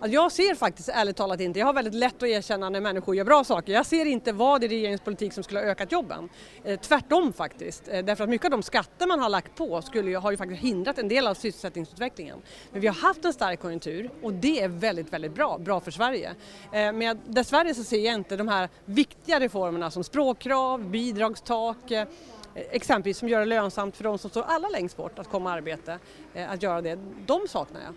Alltså 0.00 0.14
jag 0.14 0.32
ser 0.32 0.54
faktiskt 0.54 0.88
ärligt 0.88 1.16
talat 1.16 1.40
inte, 1.40 1.58
jag 1.58 1.66
har 1.66 1.72
väldigt 1.72 1.94
lätt 1.94 2.22
att 2.22 2.28
erkänna 2.28 2.70
när 2.70 2.80
människor 2.80 3.16
gör 3.16 3.24
bra 3.24 3.44
saker. 3.44 3.72
Jag 3.72 3.86
ser 3.86 4.04
inte 4.04 4.32
vad 4.32 4.64
i 4.64 4.68
regeringens 4.68 5.00
politik 5.00 5.32
som 5.32 5.44
skulle 5.44 5.60
ha 5.60 5.66
ökat 5.66 5.92
jobben. 5.92 6.28
Eh, 6.64 6.80
tvärtom 6.80 7.32
faktiskt, 7.32 7.88
eh, 7.88 8.04
därför 8.04 8.24
att 8.24 8.30
mycket 8.30 8.44
av 8.44 8.50
de 8.50 8.62
skatter 8.62 9.06
man 9.06 9.20
har 9.20 9.28
lagt 9.28 9.54
på 9.54 9.82
skulle 9.82 10.10
ju, 10.10 10.16
har 10.16 10.30
ju 10.30 10.36
faktiskt 10.36 10.62
hindrat 10.62 10.98
en 10.98 11.08
del 11.08 11.26
av 11.26 11.34
sysselsättningsutvecklingen. 11.34 12.38
Men 12.72 12.80
vi 12.80 12.86
har 12.86 12.94
haft 12.94 13.24
en 13.24 13.32
stark 13.32 13.60
konjunktur 13.60 14.10
och 14.22 14.32
det 14.32 14.62
är 14.62 14.68
väldigt, 14.68 15.12
väldigt 15.12 15.34
bra, 15.34 15.58
bra 15.58 15.80
för 15.80 15.90
Sverige. 15.90 16.34
Eh, 16.72 16.92
men 16.92 17.20
dessvärre 17.26 17.74
så 17.74 17.84
ser 17.84 18.00
jag 18.00 18.14
inte 18.14 18.36
de 18.36 18.48
här 18.48 18.68
viktiga 18.84 19.40
reformerna 19.40 19.90
som 19.90 20.04
språkkrav, 20.04 20.84
bidragstak, 20.90 21.90
eh, 21.90 22.06
exempelvis 22.54 23.18
som 23.18 23.28
gör 23.28 23.40
det 23.40 23.46
lönsamt 23.46 23.96
för 23.96 24.04
de 24.04 24.18
som 24.18 24.30
står 24.30 24.42
allra 24.42 24.68
längst 24.68 24.96
bort 24.96 25.18
att 25.18 25.28
komma 25.28 25.50
i 25.50 25.52
arbete, 25.52 25.98
eh, 26.34 26.50
att 26.50 26.62
göra 26.62 26.82
det. 26.82 26.98
De 27.26 27.48
saknar 27.48 27.80
jag. 27.80 27.94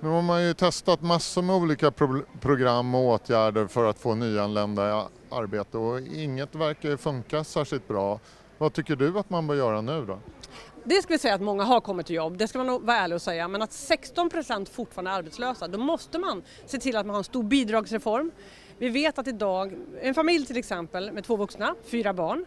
Nu 0.00 0.08
har 0.08 0.22
man 0.22 0.46
ju 0.46 0.54
testat 0.54 1.02
massor 1.02 1.42
med 1.42 1.56
olika 1.56 1.90
pro 1.90 2.22
program 2.40 2.94
och 2.94 3.00
åtgärder 3.00 3.66
för 3.66 3.90
att 3.90 3.98
få 3.98 4.14
nyanlända 4.14 4.88
i 4.88 5.04
arbete 5.30 5.78
och 5.78 6.00
inget 6.00 6.54
verkar 6.54 6.96
funka 6.96 7.44
särskilt 7.44 7.88
bra. 7.88 8.20
Vad 8.58 8.72
tycker 8.72 8.96
du 8.96 9.18
att 9.18 9.30
man 9.30 9.46
bör 9.46 9.54
göra 9.54 9.80
nu 9.80 10.04
då? 10.06 10.18
Det 10.84 11.02
ska 11.02 11.14
vi 11.14 11.18
säga 11.18 11.34
att 11.34 11.40
många 11.40 11.64
har 11.64 11.80
kommit 11.80 12.06
till 12.06 12.16
jobb, 12.16 12.38
det 12.38 12.48
ska 12.48 12.58
man 12.58 12.66
nog 12.66 12.82
vara 12.82 12.96
ärlig 12.96 13.14
och 13.14 13.22
säga, 13.22 13.48
men 13.48 13.62
att 13.62 13.72
16 13.72 14.30
procent 14.30 14.68
fortfarande 14.68 15.10
är 15.10 15.14
arbetslösa, 15.14 15.68
då 15.68 15.78
måste 15.78 16.18
man 16.18 16.42
se 16.66 16.78
till 16.78 16.96
att 16.96 17.06
man 17.06 17.14
har 17.14 17.18
en 17.18 17.24
stor 17.24 17.42
bidragsreform. 17.42 18.30
Vi 18.78 18.88
vet 18.88 19.18
att 19.18 19.28
idag, 19.28 19.74
en 20.00 20.14
familj 20.14 20.46
till 20.46 20.56
exempel 20.56 21.12
med 21.12 21.24
två 21.24 21.36
vuxna, 21.36 21.74
fyra 21.84 22.12
barn, 22.12 22.46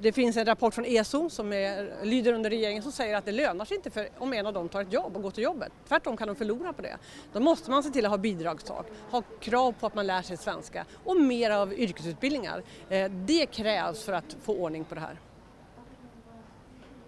det 0.00 0.12
finns 0.12 0.36
en 0.36 0.44
rapport 0.44 0.74
från 0.74 0.84
ESO 0.84 1.30
som 1.30 1.52
är, 1.52 2.04
lyder 2.04 2.32
under 2.32 2.50
regeringen 2.50 2.82
som 2.82 2.92
säger 2.92 3.16
att 3.16 3.24
det 3.24 3.32
lönar 3.32 3.64
sig 3.64 3.76
inte 3.76 3.90
för, 3.90 4.08
om 4.18 4.32
en 4.32 4.46
av 4.46 4.52
dem 4.52 4.68
tar 4.68 4.82
ett 4.82 4.92
jobb 4.92 5.16
och 5.16 5.22
går 5.22 5.30
till 5.30 5.44
jobbet. 5.44 5.72
Tvärtom 5.88 6.16
kan 6.16 6.28
de 6.28 6.36
förlora 6.36 6.72
på 6.72 6.82
det. 6.82 6.96
Då 7.32 7.40
måste 7.40 7.70
man 7.70 7.82
se 7.82 7.90
till 7.90 8.04
att 8.04 8.10
ha 8.10 8.18
bidragstak, 8.18 8.86
ha 9.10 9.22
krav 9.40 9.72
på 9.80 9.86
att 9.86 9.94
man 9.94 10.06
lär 10.06 10.22
sig 10.22 10.36
svenska 10.36 10.84
och 11.04 11.20
mer 11.20 11.50
av 11.50 11.72
yrkesutbildningar. 11.74 12.62
Eh, 12.88 13.10
det 13.10 13.46
krävs 13.46 14.04
för 14.04 14.12
att 14.12 14.36
få 14.42 14.54
ordning 14.54 14.84
på 14.84 14.94
det 14.94 15.00
här. 15.00 15.20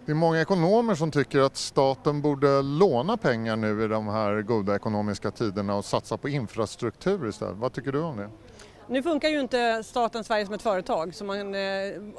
Det 0.05 0.11
är 0.11 0.15
många 0.15 0.41
ekonomer 0.41 0.95
som 0.95 1.11
tycker 1.11 1.39
att 1.39 1.57
staten 1.57 2.21
borde 2.21 2.61
låna 2.61 3.17
pengar 3.17 3.55
nu 3.55 3.83
i 3.83 3.87
de 3.87 4.07
här 4.07 4.41
goda 4.41 4.75
ekonomiska 4.75 5.31
tiderna 5.31 5.75
och 5.75 5.85
satsa 5.85 6.17
på 6.17 6.29
infrastruktur 6.29 7.29
istället. 7.29 7.57
Vad 7.57 7.73
tycker 7.73 7.91
du 7.91 8.01
om 8.01 8.17
det? 8.17 8.29
Nu 8.87 9.03
funkar 9.03 9.29
ju 9.29 9.39
inte 9.39 9.83
staten 9.83 10.23
Sverige 10.23 10.45
som 10.45 10.53
ett 10.55 10.61
företag 10.61 11.15
så 11.15 11.25
man, 11.25 11.55
eh, 11.55 11.61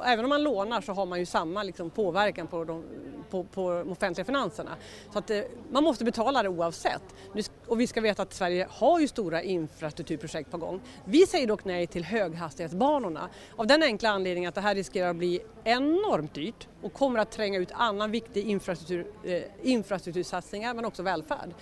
även 0.04 0.24
om 0.24 0.28
man 0.28 0.42
lånar 0.42 0.80
så 0.80 0.92
har 0.92 1.06
man 1.06 1.18
ju 1.18 1.26
samma 1.26 1.62
liksom, 1.62 1.90
påverkan 1.90 2.46
på 2.46 2.64
de, 2.64 2.84
på, 3.30 3.44
på 3.44 3.70
de 3.70 3.92
offentliga 3.92 4.24
finanserna. 4.24 4.70
Så 5.12 5.18
att, 5.18 5.30
eh, 5.30 5.40
man 5.70 5.84
måste 5.84 6.04
betala 6.04 6.42
det 6.42 6.48
oavsett. 6.48 7.02
Nu, 7.32 7.42
och 7.66 7.80
vi 7.80 7.86
ska 7.86 8.00
veta 8.00 8.22
att 8.22 8.32
Sverige 8.32 8.66
har 8.70 9.00
ju 9.00 9.08
stora 9.08 9.42
infrastrukturprojekt 9.42 10.50
på 10.50 10.56
gång. 10.56 10.80
Vi 11.04 11.26
säger 11.26 11.46
dock 11.46 11.64
nej 11.64 11.86
till 11.86 12.04
höghastighetsbanorna 12.04 13.28
av 13.56 13.66
den 13.66 13.82
enkla 13.82 14.10
anledningen 14.10 14.48
att 14.48 14.54
det 14.54 14.60
här 14.60 14.74
riskerar 14.74 15.10
att 15.10 15.16
bli 15.16 15.40
enormt 15.64 16.34
dyrt 16.34 16.69
och 16.82 16.92
kommer 16.92 17.19
att 17.19 17.31
tränga 17.31 17.58
ut 17.58 17.72
annan 17.72 18.10
viktig 18.10 18.46
infrastruktur, 18.46 19.06
eh, 19.24 19.42
infrastruktursatsningar 19.62 20.74
men 20.74 20.84
också 20.84 21.02
välfärd. 21.02 21.54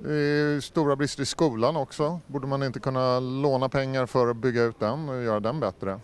Det 0.00 0.14
är 0.14 0.60
stora 0.60 0.96
brister 0.96 1.22
i 1.22 1.26
skolan 1.26 1.76
också. 1.76 2.20
Borde 2.26 2.46
man 2.46 2.62
inte 2.62 2.80
kunna 2.80 3.20
låna 3.20 3.68
pengar 3.68 4.06
för 4.06 4.28
att 4.28 4.36
bygga 4.36 4.62
ut 4.62 4.80
den 4.80 5.08
och 5.08 5.22
göra 5.22 5.40
den 5.40 5.60
bättre? 5.60 6.00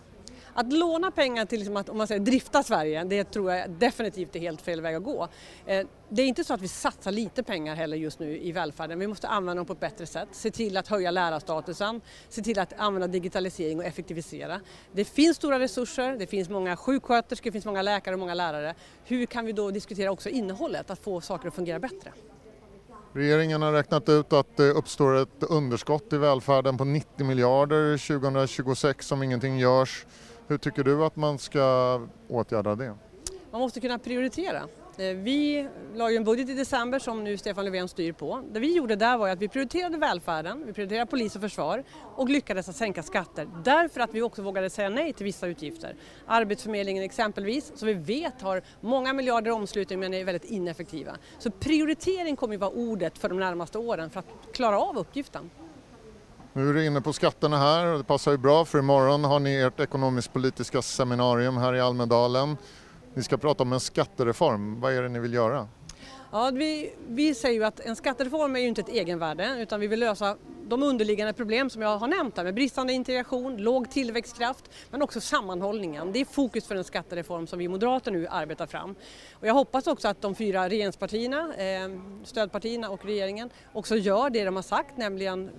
Att 0.53 0.73
låna 0.73 1.11
pengar 1.11 1.45
till 1.45 1.59
liksom 1.59 1.77
att, 1.77 1.89
om 1.89 1.97
man 1.97 2.07
säger, 2.07 2.21
drifta 2.21 2.63
Sverige, 2.63 3.03
det 3.03 3.23
tror 3.23 3.51
jag 3.51 3.69
definitivt 3.71 4.35
är 4.35 4.39
helt 4.39 4.61
fel 4.61 4.81
väg 4.81 4.95
att 4.95 5.03
gå. 5.03 5.27
Eh, 5.65 5.87
det 6.09 6.21
är 6.21 6.27
inte 6.27 6.43
så 6.43 6.53
att 6.53 6.61
vi 6.61 6.67
satsar 6.67 7.11
lite 7.11 7.43
pengar 7.43 7.75
heller 7.75 7.97
just 7.97 8.19
nu 8.19 8.37
i 8.37 8.51
välfärden. 8.51 8.99
Vi 8.99 9.07
måste 9.07 9.27
använda 9.27 9.59
dem 9.59 9.65
på 9.65 9.73
ett 9.73 9.79
bättre 9.79 10.05
sätt. 10.05 10.27
Se 10.31 10.51
till 10.51 10.77
att 10.77 10.87
höja 10.87 11.11
lärarstatusen, 11.11 12.01
se 12.29 12.41
till 12.41 12.59
att 12.59 12.73
använda 12.77 13.07
digitalisering 13.07 13.79
och 13.79 13.85
effektivisera. 13.85 14.59
Det 14.91 15.05
finns 15.05 15.37
stora 15.37 15.59
resurser, 15.59 16.15
det 16.19 16.27
finns 16.27 16.49
många 16.49 16.77
sjuksköterskor, 16.77 17.45
det 17.45 17.51
finns 17.51 17.65
många 17.65 17.81
läkare 17.81 18.15
och 18.15 18.19
många 18.19 18.33
lärare. 18.33 18.75
Hur 19.05 19.25
kan 19.25 19.45
vi 19.45 19.51
då 19.51 19.71
diskutera 19.71 20.11
också 20.11 20.29
innehållet, 20.29 20.89
att 20.89 20.99
få 20.99 21.21
saker 21.21 21.47
att 21.47 21.55
fungera 21.55 21.79
bättre? 21.79 22.11
Regeringen 23.15 23.61
har 23.61 23.71
räknat 23.71 24.09
ut 24.09 24.33
att 24.33 24.57
det 24.57 24.71
uppstår 24.71 25.15
ett 25.15 25.43
underskott 25.49 26.13
i 26.13 26.17
välfärden 26.17 26.77
på 26.77 26.85
90 26.85 27.25
miljarder 27.25 28.07
2026 28.07 29.11
om 29.11 29.23
ingenting 29.23 29.59
görs. 29.59 30.05
Hur 30.47 30.57
tycker 30.57 30.83
du 30.83 31.05
att 31.05 31.15
man 31.15 31.37
ska 31.37 32.01
åtgärda 32.27 32.75
det? 32.75 32.95
Man 33.51 33.61
måste 33.61 33.79
kunna 33.79 33.99
prioritera. 33.99 34.61
Eh, 34.97 35.15
vi 35.15 35.67
la 35.95 36.11
ju 36.11 36.17
en 36.17 36.23
budget 36.23 36.49
i 36.49 36.53
december 36.53 36.99
som 36.99 37.23
nu 37.23 37.37
Stefan 37.37 37.65
Löfven 37.65 37.87
styr 37.87 38.11
på. 38.11 38.43
Det 38.51 38.59
vi 38.59 38.75
gjorde 38.75 38.95
där 38.95 39.17
var 39.17 39.29
att 39.29 39.39
vi 39.39 39.47
prioriterade 39.47 39.97
välfärden, 39.97 40.63
vi 40.65 40.73
prioriterade 40.73 41.05
polis 41.05 41.35
och 41.35 41.41
försvar 41.41 41.83
och 42.15 42.29
lyckades 42.29 42.69
att 42.69 42.75
sänka 42.75 43.03
skatter 43.03 43.49
därför 43.63 44.01
att 44.01 44.13
vi 44.13 44.21
också 44.21 44.41
vågade 44.41 44.69
säga 44.69 44.89
nej 44.89 45.13
till 45.13 45.23
vissa 45.23 45.47
utgifter. 45.47 45.95
Arbetsförmedlingen 46.25 47.03
exempelvis, 47.03 47.71
som 47.75 47.87
vi 47.87 47.93
vet 47.93 48.41
har 48.41 48.61
många 48.81 49.13
miljarder 49.13 49.51
i 49.51 49.53
omslutning 49.53 49.99
men 49.99 50.13
är 50.13 50.25
väldigt 50.25 50.51
ineffektiva. 50.51 51.11
Så 51.39 51.51
prioritering 51.51 52.35
kommer 52.35 52.53
ju 52.53 52.59
vara 52.59 52.71
ordet 52.71 53.17
för 53.17 53.29
de 53.29 53.39
närmaste 53.39 53.77
åren 53.77 54.09
för 54.09 54.19
att 54.19 54.27
klara 54.53 54.79
av 54.79 54.97
uppgiften. 54.97 55.49
Nu 56.53 56.69
är 56.69 56.73
du 56.73 56.85
inne 56.85 57.01
på 57.01 57.13
skatterna 57.13 57.57
här 57.57 57.87
och 57.87 57.97
det 57.97 58.03
passar 58.03 58.31
ju 58.31 58.37
bra 58.37 58.65
för 58.65 58.79
imorgon 58.79 59.23
har 59.23 59.39
ni 59.39 59.55
ert 59.55 59.79
ekonomisk-politiska 59.79 60.81
seminarium 60.81 61.57
här 61.57 61.75
i 61.75 61.79
Almedalen. 61.79 62.57
Ni 63.15 63.23
ska 63.23 63.37
prata 63.37 63.63
om 63.63 63.73
en 63.73 63.79
skattereform. 63.79 64.81
Vad 64.81 64.93
är 64.93 65.01
det 65.01 65.09
ni 65.09 65.19
vill 65.19 65.33
göra? 65.33 65.67
Ja, 66.31 66.51
vi, 66.53 66.93
vi 67.07 67.35
säger 67.35 67.55
ju 67.55 67.63
att 67.63 67.79
en 67.79 67.95
skattereform 67.95 68.55
är 68.55 68.59
ju 68.59 68.67
inte 68.67 68.81
ett 68.81 68.89
egenvärde 68.89 69.55
utan 69.59 69.79
vi 69.79 69.87
vill 69.87 69.99
lösa 69.99 70.37
de 70.67 70.83
underliggande 70.83 71.33
problem 71.33 71.69
som 71.69 71.81
jag 71.81 71.97
har 71.97 72.07
nämnt 72.07 72.37
här 72.37 72.43
med 72.43 72.53
bristande 72.53 72.93
integration, 72.93 73.57
låg 73.57 73.89
tillväxtkraft 73.91 74.69
men 74.91 75.01
också 75.01 75.21
sammanhållningen. 75.21 76.11
Det 76.11 76.19
är 76.19 76.25
fokus 76.25 76.67
för 76.67 76.75
en 76.75 76.83
skattereform 76.83 77.47
som 77.47 77.59
vi 77.59 77.67
moderater 77.67 78.11
nu 78.11 78.27
arbetar 78.27 78.67
fram. 78.67 78.95
Och 79.31 79.47
jag 79.47 79.53
hoppas 79.53 79.87
också 79.87 80.07
att 80.07 80.21
de 80.21 80.35
fyra 80.35 80.69
regeringspartierna, 80.69 81.53
eh, 81.57 81.89
stödpartierna 82.23 82.89
och 82.89 83.05
regeringen 83.05 83.49
också 83.73 83.95
gör 83.95 84.29
det 84.29 84.45
de 84.45 84.55
har 84.55 84.63
sagt, 84.63 84.97
nämligen 84.97 85.49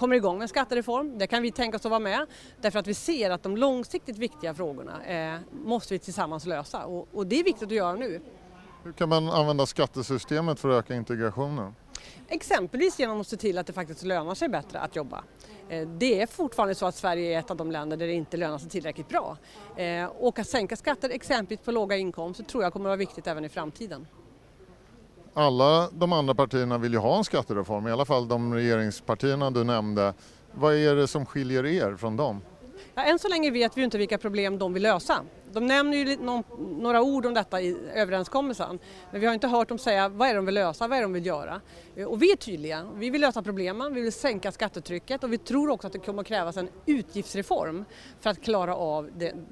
kommer 0.00 0.16
igång 0.16 0.38
med 0.38 0.42
en 0.42 0.48
skattereform. 0.48 1.18
Det 1.18 1.26
kan 1.26 1.42
vi 1.42 1.52
tänka 1.52 1.76
oss 1.76 1.84
att 1.84 1.90
vara 1.90 2.00
med 2.00 2.26
därför 2.60 2.78
att 2.78 2.86
vi 2.86 2.94
ser 2.94 3.30
att 3.30 3.42
de 3.42 3.56
långsiktigt 3.56 4.18
viktiga 4.18 4.54
frågorna 4.54 5.04
eh, 5.04 5.40
måste 5.52 5.94
vi 5.94 5.98
tillsammans 5.98 6.46
lösa 6.46 6.84
och, 6.84 7.08
och 7.12 7.26
det 7.26 7.40
är 7.40 7.44
viktigt 7.44 7.68
att 7.68 7.72
göra 7.74 7.94
nu. 7.94 8.20
Hur 8.84 8.92
kan 8.92 9.08
man 9.08 9.28
använda 9.28 9.66
skattesystemet 9.66 10.60
för 10.60 10.68
att 10.68 10.84
öka 10.84 10.94
integrationen? 10.94 11.74
Exempelvis 12.28 12.98
genom 12.98 13.20
att 13.20 13.26
se 13.26 13.36
till 13.36 13.58
att 13.58 13.66
det 13.66 13.72
faktiskt 13.72 14.02
lönar 14.02 14.34
sig 14.34 14.48
bättre 14.48 14.80
att 14.80 14.96
jobba. 14.96 15.24
Eh, 15.68 15.88
det 15.88 16.22
är 16.22 16.26
fortfarande 16.26 16.74
så 16.74 16.86
att 16.86 16.94
Sverige 16.94 17.34
är 17.34 17.38
ett 17.38 17.50
av 17.50 17.56
de 17.56 17.70
länder 17.70 17.96
där 17.96 18.06
det 18.06 18.12
inte 18.12 18.36
lönar 18.36 18.58
sig 18.58 18.70
tillräckligt 18.70 19.08
bra. 19.08 19.36
Eh, 19.76 20.04
och 20.04 20.38
att 20.38 20.48
sänka 20.48 20.76
skatter 20.76 21.10
exempelvis 21.10 21.64
på 21.64 21.72
låga 21.72 21.96
inkomster 21.96 22.44
tror 22.44 22.62
jag 22.62 22.72
kommer 22.72 22.84
att 22.84 22.90
vara 22.90 22.96
viktigt 22.96 23.26
även 23.26 23.44
i 23.44 23.48
framtiden. 23.48 24.06
Alla 25.34 25.88
de 25.92 26.12
andra 26.12 26.34
partierna 26.34 26.78
vill 26.78 26.92
ju 26.92 26.98
ha 26.98 27.18
en 27.18 27.24
skattereform, 27.24 27.88
i 27.88 27.92
alla 27.92 28.04
fall 28.04 28.28
de 28.28 28.54
regeringspartierna 28.54 29.50
du 29.50 29.64
nämnde. 29.64 30.14
Vad 30.52 30.74
är 30.74 30.94
det 30.94 31.06
som 31.06 31.26
skiljer 31.26 31.66
er 31.66 31.96
från 31.96 32.16
dem? 32.16 32.40
Ja, 32.94 33.02
än 33.02 33.18
så 33.18 33.28
länge 33.28 33.50
vet 33.50 33.76
vi 33.76 33.82
inte 33.82 33.98
vilka 33.98 34.18
problem 34.18 34.58
de 34.58 34.72
vill 34.72 34.82
lösa. 34.82 35.24
De 35.52 35.66
nämner 35.66 35.96
ju 35.96 36.16
några 36.80 37.02
ord 37.02 37.26
om 37.26 37.34
detta 37.34 37.60
i 37.60 37.76
överenskommelsen 37.94 38.78
men 39.10 39.20
vi 39.20 39.26
har 39.26 39.34
inte 39.34 39.48
hört 39.48 39.68
dem 39.68 39.78
säga 39.78 40.08
vad 40.08 40.28
är 40.28 40.34
de 40.34 40.46
vill 40.46 40.54
lösa, 40.54 40.88
vad 40.88 40.98
är 40.98 41.02
de 41.02 41.12
vill 41.12 41.26
göra. 41.26 41.60
Eh, 41.96 42.06
och 42.06 42.22
vi 42.22 42.32
är 42.32 42.36
tydliga, 42.36 42.86
vi 42.94 43.10
vill 43.10 43.20
lösa 43.20 43.42
problemen, 43.42 43.94
vi 43.94 44.00
vill 44.00 44.12
sänka 44.12 44.52
skattetrycket 44.52 45.24
och 45.24 45.32
vi 45.32 45.38
tror 45.38 45.70
också 45.70 45.86
att 45.86 45.92
det 45.92 45.98
kommer 45.98 46.20
att 46.20 46.28
krävas 46.28 46.56
en 46.56 46.68
utgiftsreform 46.86 47.84
för 48.20 48.30
att 48.30 48.42
klara 48.42 48.76
av 48.76 49.10
den, 49.16 49.46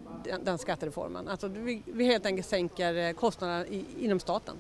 den 0.45 0.59
skattereformen. 0.59 1.29
Alltså 1.29 1.49
vi, 1.49 1.83
vi 1.87 2.05
helt 2.05 2.27
enkelt 2.27 2.47
sänker 2.47 2.95
eh, 2.95 3.13
kostnaderna 3.13 3.67
i, 3.67 3.85
inom 3.99 4.21
staten. 4.21 4.57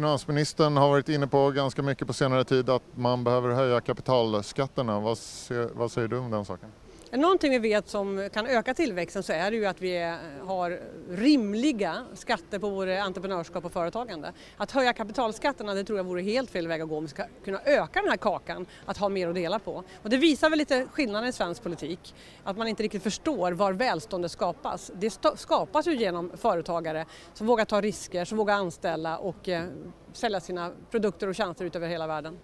Finansministern 0.00 0.76
har 0.76 0.88
varit 0.88 1.08
inne 1.08 1.26
på 1.26 1.50
ganska 1.50 1.82
mycket 1.82 2.06
på 2.06 2.12
senare 2.12 2.44
tid 2.44 2.70
att 2.70 2.82
man 2.94 3.24
behöver 3.24 3.50
höja 3.54 3.80
kapitalskatterna. 3.80 5.00
Vad, 5.00 5.18
se, 5.18 5.66
vad 5.74 5.92
säger 5.92 6.08
du 6.08 6.18
om 6.18 6.30
den 6.30 6.44
saken? 6.44 6.68
Någonting 7.12 7.50
vi 7.50 7.58
vet 7.58 7.88
som 7.88 8.28
kan 8.32 8.46
öka 8.46 8.74
tillväxten 8.74 9.22
så 9.22 9.32
är 9.32 9.50
det 9.50 9.56
ju 9.56 9.66
att 9.66 9.80
vi 9.80 10.16
har 10.42 10.80
rimliga 11.10 12.06
skatter 12.14 12.58
på 12.58 12.70
både 12.70 13.02
entreprenörskap 13.02 13.64
och 13.64 13.72
företagande. 13.72 14.32
Att 14.56 14.70
höja 14.70 14.92
kapitalskatterna 14.92 15.74
det 15.74 15.84
tror 15.84 15.98
jag 15.98 16.04
vore 16.04 16.22
helt 16.22 16.50
fel 16.50 16.68
väg 16.68 16.80
att 16.80 16.88
gå 16.88 16.96
om 16.96 17.04
vi 17.04 17.08
ska 17.08 17.24
kunna 17.44 17.60
öka 17.64 18.00
den 18.00 18.10
här 18.10 18.16
kakan, 18.16 18.66
att 18.86 18.96
ha 18.96 19.08
mer 19.08 19.28
att 19.28 19.34
dela 19.34 19.58
på. 19.58 19.84
Och 20.02 20.10
det 20.10 20.16
visar 20.16 20.50
väl 20.50 20.58
lite 20.58 20.86
skillnaden 20.92 21.28
i 21.28 21.32
svensk 21.32 21.62
politik, 21.62 22.14
att 22.44 22.56
man 22.56 22.68
inte 22.68 22.82
riktigt 22.82 23.02
förstår 23.02 23.52
var 23.52 23.72
välståndet 23.72 24.30
skapas. 24.30 24.90
Det 24.94 25.18
skapas 25.36 25.86
ju 25.86 25.96
genom 25.96 26.32
företagare 26.36 27.06
som 27.34 27.46
vågar 27.46 27.64
ta 27.64 27.80
risker, 27.80 28.24
som 28.24 28.38
vågar 28.38 28.54
anställa 28.54 29.18
och 29.18 29.48
eh, 29.48 29.64
sälja 30.12 30.40
sina 30.40 30.72
produkter 30.90 31.28
och 31.28 31.34
tjänster 31.34 31.64
ut 31.64 31.76
över 31.76 31.88
hela 31.88 32.06
världen. 32.06 32.38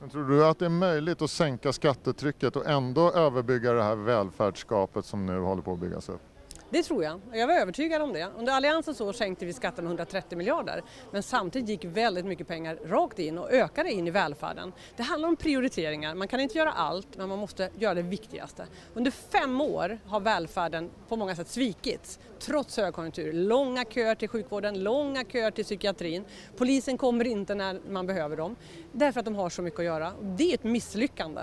Men 0.00 0.10
tror 0.10 0.24
du 0.28 0.46
att 0.46 0.58
det 0.58 0.64
är 0.64 0.68
möjligt 0.70 1.22
att 1.22 1.30
sänka 1.30 1.72
skattetrycket 1.72 2.56
och 2.56 2.66
ändå 2.66 3.12
överbygga 3.12 3.72
det 3.72 3.82
här 3.82 3.96
välfärdsskapet 3.96 5.04
som 5.04 5.26
nu 5.26 5.38
håller 5.40 5.62
på 5.62 5.72
att 5.72 5.78
byggas 5.78 6.08
upp? 6.08 6.29
Det 6.72 6.82
tror 6.82 7.04
jag. 7.04 7.20
Jag 7.32 7.46
var 7.46 7.54
övertygad 7.54 8.02
om 8.02 8.12
det. 8.12 8.28
Under 8.38 8.52
Alliansens 8.52 9.00
år 9.00 9.12
sänkte 9.12 9.46
vi 9.46 9.52
skatten 9.52 9.84
med 9.84 9.90
130 9.90 10.38
miljarder 10.38 10.82
men 11.10 11.22
samtidigt 11.22 11.68
gick 11.68 11.84
väldigt 11.84 12.24
mycket 12.24 12.48
pengar 12.48 12.78
rakt 12.84 13.18
in 13.18 13.38
och 13.38 13.50
ökade 13.50 13.92
in 13.92 14.06
i 14.06 14.10
välfärden. 14.10 14.72
Det 14.96 15.02
handlar 15.02 15.28
om 15.28 15.36
prioriteringar. 15.36 16.14
Man 16.14 16.28
kan 16.28 16.40
inte 16.40 16.58
göra 16.58 16.72
allt 16.72 17.16
men 17.16 17.28
man 17.28 17.38
måste 17.38 17.70
göra 17.78 17.94
det 17.94 18.02
viktigaste. 18.02 18.66
Under 18.94 19.10
fem 19.10 19.60
år 19.60 19.98
har 20.06 20.20
välfärden 20.20 20.90
på 21.08 21.16
många 21.16 21.36
sätt 21.36 21.48
svikits 21.48 22.18
trots 22.38 22.76
högkonjunktur. 22.76 23.32
Långa 23.32 23.84
köer 23.84 24.14
till 24.14 24.28
sjukvården, 24.28 24.82
långa 24.82 25.24
köer 25.24 25.50
till 25.50 25.64
psykiatrin. 25.64 26.24
Polisen 26.56 26.98
kommer 26.98 27.26
inte 27.26 27.54
när 27.54 27.80
man 27.88 28.06
behöver 28.06 28.36
dem 28.36 28.56
därför 28.92 29.20
att 29.20 29.26
de 29.26 29.34
har 29.34 29.50
så 29.50 29.62
mycket 29.62 29.78
att 29.78 29.84
göra. 29.84 30.12
Det 30.20 30.50
är 30.50 30.54
ett 30.54 30.64
misslyckande. 30.64 31.40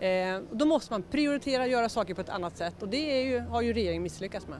Eh, 0.00 0.40
då 0.52 0.64
måste 0.64 0.92
man 0.92 1.02
prioritera 1.02 1.62
och 1.62 1.68
göra 1.68 1.88
saker 1.88 2.14
på 2.14 2.20
ett 2.20 2.28
annat 2.28 2.56
sätt 2.56 2.82
och 2.82 2.88
det 2.88 3.22
ju, 3.22 3.38
har 3.38 3.62
ju 3.62 3.72
regeringen 3.72 4.02
misslyckats 4.02 4.48
med. 4.48 4.58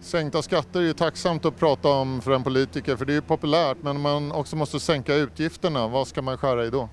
Sänkta 0.00 0.42
skatter 0.42 0.80
är 0.80 0.84
ju 0.84 0.92
tacksamt 0.92 1.44
att 1.44 1.58
prata 1.58 1.88
om 1.88 2.20
för 2.20 2.30
en 2.30 2.44
politiker 2.44 2.96
för 2.96 3.04
det 3.04 3.12
är 3.12 3.14
ju 3.14 3.22
populärt 3.22 3.78
men 3.82 4.00
man 4.00 4.32
också 4.32 4.56
måste 4.56 4.80
sänka 4.80 5.14
utgifterna. 5.14 5.88
Vad 5.88 6.08
ska 6.08 6.22
man 6.22 6.38
skära 6.38 6.66
i 6.66 6.70
då? 6.70 6.88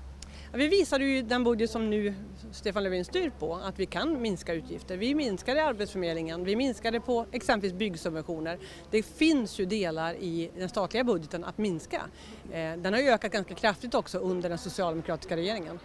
Vi 0.52 0.68
visade 0.68 1.04
ju 1.04 1.22
den 1.22 1.44
budget 1.44 1.70
som 1.70 1.90
nu 1.90 2.14
Stefan 2.52 2.84
Löfven 2.84 3.04
styr 3.04 3.32
på 3.38 3.54
att 3.54 3.78
vi 3.78 3.86
kan 3.86 4.22
minska 4.22 4.54
utgifter. 4.54 4.96
Vi 4.96 5.14
minskade 5.14 5.64
Arbetsförmedlingen, 5.64 6.44
vi 6.44 6.56
minskade 6.56 7.00
på 7.00 7.26
exempelvis 7.32 7.78
byggsubventioner. 7.78 8.58
Det 8.90 9.02
finns 9.02 9.60
ju 9.60 9.64
delar 9.64 10.14
i 10.14 10.50
den 10.58 10.68
statliga 10.68 11.04
budgeten 11.04 11.44
att 11.44 11.58
minska. 11.58 12.02
Eh, 12.52 12.72
den 12.76 12.92
har 12.92 13.00
ju 13.00 13.08
ökat 13.08 13.32
ganska 13.32 13.54
kraftigt 13.54 13.94
också 13.94 14.18
under 14.18 14.48
den 14.48 14.58
socialdemokratiska 14.58 15.36
regeringen. 15.36 15.78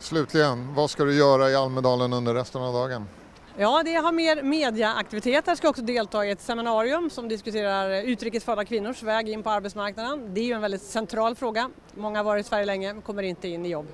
Slutligen, 0.00 0.74
vad 0.74 0.90
ska 0.90 1.04
du 1.04 1.14
göra 1.14 1.50
i 1.50 1.54
Almedalen 1.54 2.12
under 2.12 2.34
resten 2.34 2.62
av 2.62 2.72
dagen? 2.74 3.06
Ja, 3.56 3.82
det 3.84 3.94
har 3.94 4.12
mer 4.12 4.42
mediaaktiviteter. 4.42 5.50
Jag 5.50 5.58
ska 5.58 5.68
också 5.68 5.82
delta 5.82 6.26
i 6.26 6.30
ett 6.30 6.40
seminarium 6.40 7.10
som 7.10 7.28
diskuterar 7.28 8.02
utrikes 8.02 8.44
födda 8.44 8.64
kvinnors 8.64 9.02
väg 9.02 9.28
in 9.28 9.42
på 9.42 9.50
arbetsmarknaden. 9.50 10.34
Det 10.34 10.40
är 10.40 10.44
ju 10.44 10.52
en 10.52 10.60
väldigt 10.60 10.82
central 10.82 11.34
fråga. 11.34 11.70
Många 11.94 12.18
har 12.18 12.24
varit 12.24 12.46
i 12.46 12.48
Sverige 12.48 12.64
länge 12.64 12.92
men 12.92 13.02
kommer 13.02 13.22
inte 13.22 13.48
in 13.48 13.66
i 13.66 13.68
jobb. 13.68 13.86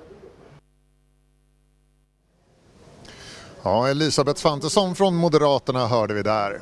Ja, 3.63 3.87
Elisabeth 3.87 4.39
Svantesson 4.39 4.95
från 4.95 5.15
Moderaterna 5.15 5.87
hörde 5.87 6.13
vi 6.13 6.23
där. 6.23 6.61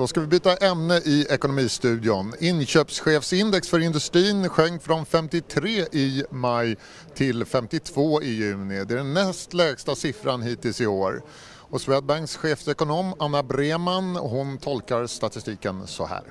Då 0.00 0.06
ska 0.06 0.20
vi 0.20 0.26
byta 0.26 0.56
ämne 0.56 0.96
i 0.96 1.26
Ekonomistudion. 1.30 2.34
Inköpschefsindex 2.38 3.68
för 3.68 3.78
industrin 3.78 4.48
sjönk 4.48 4.82
från 4.82 5.06
53 5.06 5.70
i 5.92 6.24
maj 6.30 6.76
till 7.14 7.44
52 7.44 8.22
i 8.22 8.28
juni. 8.28 8.84
Det 8.84 8.94
är 8.94 8.96
den 8.96 9.14
näst 9.14 9.54
lägsta 9.54 9.94
siffran 9.94 10.42
hittills 10.42 10.80
i 10.80 10.86
år. 10.86 11.22
Och 11.42 11.80
Swedbanks 11.80 12.36
chefsekonom 12.36 13.14
Anna 13.18 13.42
Breman 13.42 14.16
hon 14.16 14.58
tolkar 14.58 15.06
statistiken 15.06 15.86
så 15.86 16.06
här. 16.06 16.22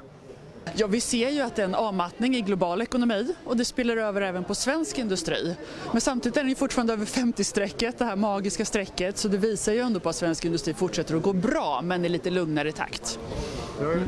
Ja, 0.75 0.87
vi 0.87 1.01
ser 1.01 1.29
ju 1.29 1.41
att 1.41 1.55
det 1.55 1.61
är 1.61 1.65
en 1.65 1.75
avmattning 1.75 2.35
i 2.35 2.41
global 2.41 2.81
ekonomi 2.81 3.33
och 3.45 3.57
det 3.57 3.65
spiller 3.65 3.97
över 3.97 4.21
även 4.21 4.43
på 4.43 4.55
svensk 4.55 4.97
industri. 4.97 5.55
Men 5.91 6.01
samtidigt 6.01 6.37
är 6.37 6.41
den 6.41 6.49
ju 6.49 6.55
fortfarande 6.55 6.93
över 6.93 7.05
50-strecket, 7.05 7.97
det 7.97 8.05
här 8.05 8.15
magiska 8.15 8.65
strecket, 8.65 9.17
så 9.17 9.27
det 9.27 9.37
visar 9.37 9.73
ju 9.73 9.79
ändå 9.79 9.99
på 9.99 10.09
att 10.09 10.15
svensk 10.15 10.45
industri 10.45 10.73
fortsätter 10.73 11.15
att 11.15 11.23
gå 11.23 11.33
bra 11.33 11.81
men 11.83 12.05
i 12.05 12.09
lite 12.09 12.29
lugnare 12.29 12.71
takt. 12.71 13.19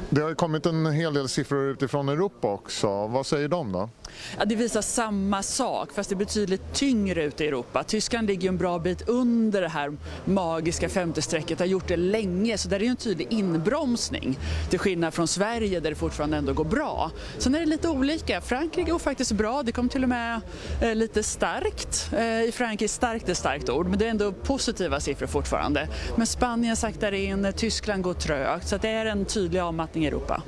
Det 0.10 0.22
har 0.22 0.34
kommit 0.34 0.66
en 0.66 0.86
hel 0.86 1.14
del 1.14 1.30
siffror 1.30 1.72
utifrån 1.72 2.10
Europa 2.10 2.48
också. 2.48 3.08
Vad 3.08 3.26
säger 3.26 3.48
de 3.48 3.72
då? 3.72 3.90
Ja, 4.38 4.46
det 4.46 4.56
visar 4.56 4.82
samma 4.82 5.44
sak 5.44 5.90
fast 5.94 6.10
det 6.10 6.14
är 6.14 6.18
betydligt 6.18 6.74
tyngre 6.74 7.24
ute 7.24 7.44
i 7.44 7.48
Europa. 7.48 7.84
Tyskland 7.84 8.28
ligger 8.28 8.50
en 8.50 8.58
bra 8.58 8.80
bit 8.80 9.10
under 9.10 9.62
det 9.62 9.70
här 9.70 9.98
magiska 10.26 10.88
50-strecket, 10.88 11.60
har 11.60 11.66
gjort 11.66 11.88
det 11.88 11.98
länge 11.98 12.58
så 12.58 12.70
där 12.70 12.76
är 12.76 12.80
det 12.80 12.88
en 12.88 12.96
tydlig 12.96 13.28
inbromsning. 13.30 14.40
Till 14.70 14.80
skillnad 14.80 15.14
från 15.14 15.28
Sverige 15.28 15.80
där 15.80 15.90
det 15.90 15.96
fortfarande 15.96 16.38
ändå 16.38 16.54
går 16.54 16.66
bra. 16.66 17.12
Sen 17.38 17.56
är 17.56 17.60
det 17.60 17.66
lite 17.66 17.90
olika. 17.90 18.42
Frankrike 18.42 18.92
går 18.92 19.00
faktiskt 19.00 19.32
bra, 19.32 19.64
det 19.64 19.72
kom 19.72 19.90
till 19.90 20.04
och 20.04 20.10
med 20.10 20.42
eh, 20.82 20.96
lite 20.96 21.24
starkt. 21.24 22.10
Eh, 22.14 22.44
I 22.44 22.52
Frankrike, 22.54 22.88
starkt 22.88 23.28
är 23.28 23.32
ett 23.32 23.38
starkt 23.38 23.70
ord, 23.70 23.88
men 23.88 24.00
det 24.00 24.06
är 24.06 24.10
ändå 24.10 24.32
positiva 24.32 25.00
siffror 25.00 25.28
fortfarande. 25.28 25.88
Men 26.16 26.28
Spanien 26.28 26.76
saktar 26.76 27.12
in, 27.12 27.54
Tyskland 27.56 28.04
går 28.04 28.14
trögt 28.14 28.68
så 28.68 28.78
det 28.78 28.90
är 28.90 29.06
en 29.06 29.26
tydlig 29.26 29.60
avmattning 29.60 30.04
i 30.04 30.08
Europa. 30.08 30.42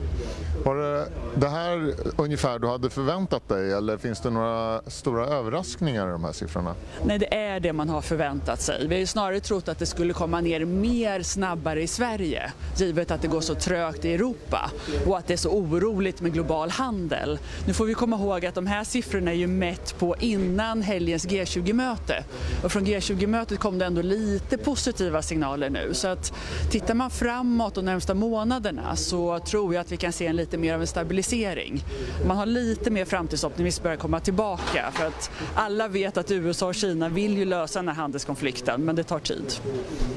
Var 0.66 0.76
det 0.76 1.08
det 1.36 1.50
här 1.50 1.94
ungefär 2.18 2.60
du 2.60 2.68
hade 2.68 2.90
förväntat 2.90 3.50
dig 3.50 3.53
eller 3.60 3.98
finns 3.98 4.20
det 4.20 4.30
några 4.30 4.82
stora 4.88 5.28
överraskningar 5.28 6.08
i 6.08 6.12
de 6.12 6.24
här 6.24 6.32
siffrorna? 6.32 6.76
Nej, 7.06 7.20
det 7.20 7.36
är 7.36 7.60
det 7.60 7.74
man 7.74 7.90
har 7.90 8.02
förväntat 8.02 8.62
sig. 8.62 8.88
Vi 8.88 8.96
har 8.96 9.00
ju 9.00 9.06
snarare 9.06 9.40
trott 9.40 9.68
att 9.68 9.80
det 9.80 9.86
skulle 9.86 10.14
komma 10.14 10.42
ner 10.42 10.66
mer 10.66 11.22
snabbare 11.22 11.82
i 11.82 11.88
Sverige 11.88 12.52
givet 12.78 13.12
att 13.12 13.22
det 13.22 13.28
går 13.28 13.42
så 13.42 13.56
trögt 13.56 14.06
i 14.06 14.14
Europa 14.14 14.72
och 15.08 15.18
att 15.18 15.28
det 15.28 15.34
är 15.34 15.38
så 15.38 15.50
oroligt 15.50 16.22
med 16.22 16.34
global 16.34 16.70
handel. 16.70 17.40
Nu 17.68 17.74
får 17.74 17.86
vi 17.86 17.94
komma 17.94 18.16
ihåg 18.16 18.46
att 18.46 18.56
de 18.56 18.68
här 18.68 18.84
siffrorna 18.84 19.32
är 19.32 19.36
ju 19.36 19.48
mätt 19.48 19.96
på 20.00 20.16
innan 20.20 20.82
helgens 20.82 21.28
G20-möte 21.28 22.24
och 22.64 22.72
från 22.72 22.86
G20-mötet 22.86 23.60
kom 23.60 23.80
det 23.80 23.86
ändå 23.86 24.02
lite 24.02 24.58
positiva 24.58 25.22
signaler 25.22 25.70
nu 25.70 25.94
så 25.94 26.08
att 26.08 26.34
tittar 26.72 26.94
man 26.94 27.10
framåt 27.10 27.76
de 27.76 27.86
närmsta 27.86 28.14
månaderna 28.14 28.96
så 28.96 29.40
tror 29.40 29.74
jag 29.74 29.82
att 29.82 29.92
vi 29.92 29.98
kan 29.98 30.14
se 30.14 30.28
en 30.28 30.36
lite 30.36 30.58
mer 30.58 30.74
av 30.74 30.82
en 30.82 30.88
stabilisering. 30.88 31.84
Man 32.28 32.38
har 32.38 32.46
lite 32.46 32.92
mer 32.92 33.06
framtidsoptimism 33.44 33.84
börjar 33.84 33.98
komma 33.98 34.20
tillbaka 34.20 34.92
för 34.92 35.06
att 35.06 35.32
alla 35.56 35.88
vet 35.88 36.18
att 36.18 36.32
USA 36.32 36.68
och 36.68 36.76
Kina 36.76 37.10
vill 37.10 37.38
ju 37.38 37.46
lösa 37.46 37.80
den 37.80 37.88
här 37.88 37.96
handelskonflikten 37.96 38.86
men 38.86 38.96
det 38.96 39.04
tar 39.04 39.20
tid. 39.20 39.54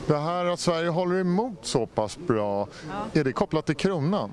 Det 0.06 0.16
här 0.16 0.44
att 0.44 0.60
Sverige 0.60 0.88
håller 0.88 1.20
emot 1.20 1.58
så 1.62 1.86
pass 1.86 2.18
bra, 2.18 2.68
ja. 2.88 3.20
är 3.20 3.24
det 3.24 3.32
kopplat 3.32 3.66
till 3.66 3.76
kronan? 3.76 4.30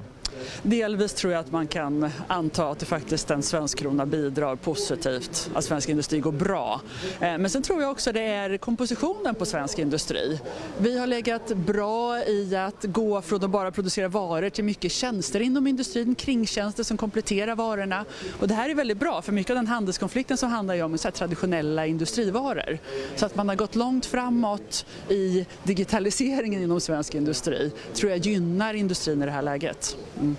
Delvis 0.62 1.14
tror 1.14 1.34
jag 1.34 1.40
att 1.40 1.52
man 1.52 1.68
kan 1.68 2.10
anta 2.28 2.70
att 2.70 2.80
det 2.80 2.86
faktiskt 2.86 3.32
en 3.32 3.44
svensk 3.44 3.78
krona 3.78 4.06
bidrar 4.06 4.56
positivt, 4.56 5.50
att 5.54 5.64
svensk 5.64 5.90
industri 5.90 6.20
går 6.20 6.32
bra. 6.32 6.82
Eh, 7.20 7.38
men 7.38 7.50
sen 7.50 7.62
tror 7.62 7.82
jag 7.82 7.92
också 7.92 8.12
det 8.12 8.22
är 8.22 8.58
kompositionen 8.58 9.36
på 9.36 9.46
svensk 9.46 9.80
industri. 9.80 10.40
Vi 10.78 10.98
har 11.00 11.08
legat 11.08 11.48
bra 11.48 12.24
i 12.24 12.56
att 12.56 12.84
gå 12.84 13.22
från 13.22 13.44
att 13.44 13.50
bara 13.50 13.72
producera 13.72 14.08
varor 14.08 14.50
till 14.50 14.64
mycket 14.64 14.92
tjänster 14.92 15.40
inom 15.40 15.68
industrin, 15.68 16.16
kringtjänster 16.16 16.84
som 16.84 16.98
kompletterar 16.98 17.56
varorna. 17.56 18.06
Och 18.40 18.48
det 18.48 18.54
här 18.54 18.70
är 18.70 18.76
väldigt 18.76 19.00
bra 19.00 19.22
för 19.22 19.32
mycket 19.32 19.52
av 19.52 19.56
den 19.56 19.68
handelskonflikten 19.68 20.38
som 20.38 20.50
handlar 20.50 20.76
ju 20.76 20.84
om 20.84 20.98
så 20.98 21.12
traditionella 21.12 21.86
industrivaror. 21.86 22.78
Så 23.16 23.26
att 23.26 23.36
man 23.36 23.50
har 23.50 23.56
gått 23.56 23.76
långt 23.76 24.06
framåt 24.06 24.86
i 25.10 25.46
digitaliseringen 25.64 26.64
inom 26.64 26.82
svensk 26.82 27.16
industri 27.16 27.72
tror 27.94 28.12
jag 28.12 28.20
gynnar 28.20 28.74
industrin 28.74 29.22
i 29.22 29.26
det 29.26 29.32
här 29.32 29.42
läget. 29.42 29.98
Mm. 30.20 30.33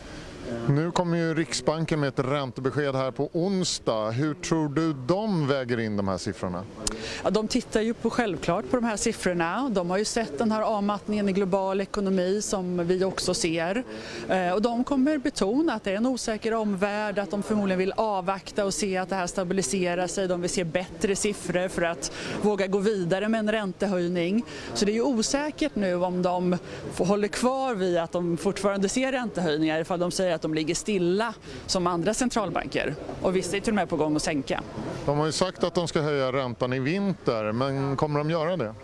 Eh. 0.50 0.70
Nu 0.70 0.90
kommer 0.90 1.16
ju 1.16 1.34
Riksbanken 1.34 2.00
med 2.00 2.08
ett 2.08 2.18
räntebesked 2.18 2.94
här 2.94 3.10
på 3.10 3.30
onsdag. 3.32 4.10
Hur 4.10 4.34
tror 4.34 4.68
du 4.68 4.92
de 4.92 5.46
väger 5.46 5.80
in 5.80 5.96
de 5.96 6.08
här 6.08 6.18
siffrorna? 6.18 6.64
Ja, 7.24 7.30
de 7.30 7.48
tittar 7.48 7.80
ju 7.80 7.94
på, 7.94 8.10
självklart 8.10 8.70
på 8.70 8.76
de 8.76 8.84
här 8.84 8.96
siffrorna. 8.96 9.68
De 9.72 9.90
har 9.90 9.98
ju 9.98 10.04
sett 10.04 10.38
den 10.38 10.52
här 10.52 10.62
avmattningen 10.62 11.28
i 11.28 11.32
global 11.32 11.80
ekonomi 11.80 12.42
som 12.42 12.86
vi 12.86 13.04
också 13.04 13.34
ser. 13.34 13.84
Eh, 14.28 14.50
och 14.50 14.62
de 14.62 14.84
kommer 14.84 15.18
betona 15.18 15.74
att 15.74 15.84
det 15.84 15.90
är 15.90 15.96
en 15.96 16.06
osäker 16.06 16.54
omvärld, 16.54 17.18
att 17.18 17.30
de 17.30 17.42
förmodligen 17.42 17.78
vill 17.78 17.92
avvakta 17.96 18.64
och 18.64 18.74
se 18.74 18.96
att 18.96 19.08
det 19.08 19.16
här 19.16 19.26
stabiliserar 19.26 20.06
sig. 20.06 20.28
De 20.28 20.40
vill 20.40 20.50
se 20.50 20.64
bättre 20.64 21.16
siffror 21.16 21.68
för 21.68 21.82
att 21.82 22.12
våga 22.42 22.66
gå 22.66 22.78
vidare 22.78 23.28
med 23.28 23.38
en 23.38 23.52
räntehöjning. 23.52 24.44
Så 24.74 24.84
det 24.84 24.92
är 24.92 24.94
ju 24.94 25.02
osäkert 25.02 25.74
nu 25.74 25.94
om 25.94 26.22
de 26.22 26.56
håller 26.98 27.28
kvar 27.28 27.74
vid 27.74 27.98
att 27.98 28.12
de 28.12 28.36
fortfarande 28.36 28.88
ser 28.88 29.12
räntehöjningar 29.12 29.80
ifall 29.80 29.98
de 29.98 30.10
säger 30.10 30.34
att 30.34 30.42
de 30.42 30.54
ligger 30.54 30.74
stilla 30.74 31.34
som 31.66 31.86
andra 31.86 32.14
centralbanker. 32.14 32.94
Och 33.22 33.36
vissa 33.36 33.56
är 33.56 33.60
till 33.60 33.70
och 33.70 33.74
med 33.74 33.88
på 33.88 33.96
gång 33.96 34.16
att 34.16 34.22
sänka. 34.22 34.62
De 35.06 35.18
har 35.18 35.26
ju 35.26 35.32
sagt 35.32 35.64
att 35.64 35.74
de 35.74 35.88
ska 35.88 36.00
höja 36.00 36.32
räntan 36.32 36.72
i 36.72 36.78
vinter, 36.78 36.93
men 37.52 37.96
kommer 37.96 38.18
de 38.18 38.30
göra 38.30 38.56
det? 38.56 38.74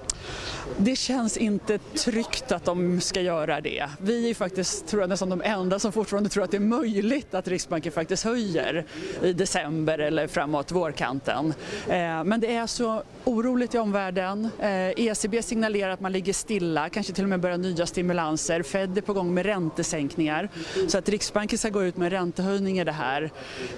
Det 0.76 0.96
känns 0.96 1.36
inte 1.36 1.78
tryggt 1.78 2.52
att 2.52 2.64
de 2.64 3.00
ska 3.00 3.20
göra 3.20 3.60
det. 3.60 3.88
Vi 4.00 4.30
är 4.30 4.34
faktiskt 4.34 4.86
tror 4.86 5.02
jag, 5.02 5.08
nästan 5.08 5.28
de 5.28 5.42
enda 5.42 5.78
som 5.78 5.92
fortfarande 5.92 6.28
tror 6.28 6.44
att 6.44 6.50
det 6.50 6.56
är 6.56 6.60
möjligt 6.60 7.34
att 7.34 7.48
Riksbanken 7.48 7.92
faktiskt 7.92 8.24
höjer 8.24 8.84
i 9.22 9.32
december 9.32 9.98
eller 9.98 10.26
framåt 10.26 10.72
vårkanten. 10.72 11.54
Eh, 11.88 12.24
men 12.24 12.40
det 12.40 12.54
är 12.54 12.66
så 12.66 13.02
oroligt 13.24 13.74
i 13.74 13.78
omvärlden. 13.78 14.48
Eh, 14.58 14.88
ECB 14.96 15.42
signalerar 15.42 15.90
att 15.90 16.00
man 16.00 16.12
ligger 16.12 16.32
stilla, 16.32 16.88
kanske 16.88 17.12
till 17.12 17.24
och 17.24 17.30
med 17.30 17.40
börjar 17.40 17.58
nya 17.58 17.86
stimulanser. 17.86 18.62
Fed 18.62 18.98
är 18.98 19.02
på 19.02 19.12
gång 19.12 19.34
med 19.34 19.46
räntesänkningar. 19.46 20.48
Så 20.88 20.98
att 20.98 21.08
Riksbanken 21.08 21.58
ska 21.58 21.68
gå 21.68 21.84
ut 21.84 21.96
med 21.96 22.12
räntehöjning 22.12 22.78
i 22.78 22.84
det 22.84 22.92
här, 22.92 23.30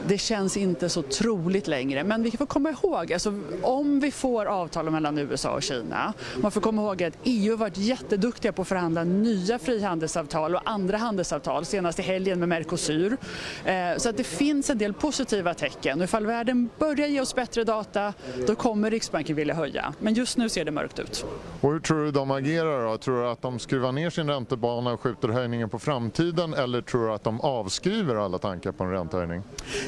det 0.07 0.19
känns 0.19 0.57
inte 0.57 0.89
så 0.89 1.03
troligt 1.03 1.67
längre. 1.67 2.05
Men 2.05 2.23
vi 2.23 2.31
får 2.31 2.47
komma 2.47 2.71
ihåg, 2.71 3.13
alltså, 3.13 3.41
om 3.63 4.01
vi 4.01 4.11
får 4.11 4.47
avtal 4.47 4.91
mellan 4.91 5.19
USA 5.19 5.51
och 5.51 5.63
Kina, 5.63 6.13
man 6.37 6.51
får 6.51 6.61
komma 6.61 6.83
ihåg 6.83 7.03
att 7.03 7.15
EU 7.25 7.53
har 7.53 7.57
varit 7.57 7.79
jätteduktiga 7.79 8.53
på 8.53 8.63
att 8.63 8.69
förhandla 8.69 9.05
nya 9.05 9.59
frihandelsavtal 9.59 10.55
och 10.55 10.63
andra 10.65 10.97
handelsavtal, 10.97 11.65
senast 11.65 11.99
i 11.99 12.03
helgen 12.03 12.39
med 12.39 12.49
Mercosur. 12.49 13.17
Eh, 13.65 13.97
så 13.97 14.09
att 14.09 14.17
det 14.17 14.25
finns 14.25 14.71
en 14.71 14.79
del 14.79 14.93
positiva 14.93 15.55
tecken 15.55 15.99
och 15.99 16.05
ifall 16.05 16.27
världen 16.27 16.69
börjar 16.79 17.09
ge 17.09 17.21
oss 17.21 17.35
bättre 17.35 17.65
data, 17.65 18.15
då 18.47 18.55
kommer 18.55 18.91
Riksbanken 18.91 19.32
Riksbanken 19.33 19.37
ville 19.37 19.55
höja. 19.55 19.95
Men 19.99 20.15
just 20.15 20.37
nu 20.39 20.49
ser 20.49 20.65
det 20.65 20.71
mörkt 20.71 20.99
ut. 20.99 21.25
Och 21.61 21.73
hur 21.73 21.81
tror 21.81 22.05
du 22.05 22.11
de 22.11 22.31
agerar 22.31 22.91
då? 22.91 22.99
Tror 22.99 23.23
du 23.23 23.29
att 23.29 23.43
de 23.43 23.59
skruvar 23.59 23.93
ner 23.93 24.11
sin 24.11 24.29
räntebana 24.29 24.93
och 24.93 25.01
skjuter 25.01 25.29
höjningen 25.29 25.69
på 25.69 25.79
framtiden 25.79 26.55
eller 26.55 26.83
tror 26.83 27.07
du 27.07 27.12
att 27.12 27.25
de 27.25 27.41
avskriver 27.41 28.17
alla 28.17 28.39
tankar 28.39 28.73
på 28.73 28.85
en 28.85 28.91
räntehöjning? 28.91 29.43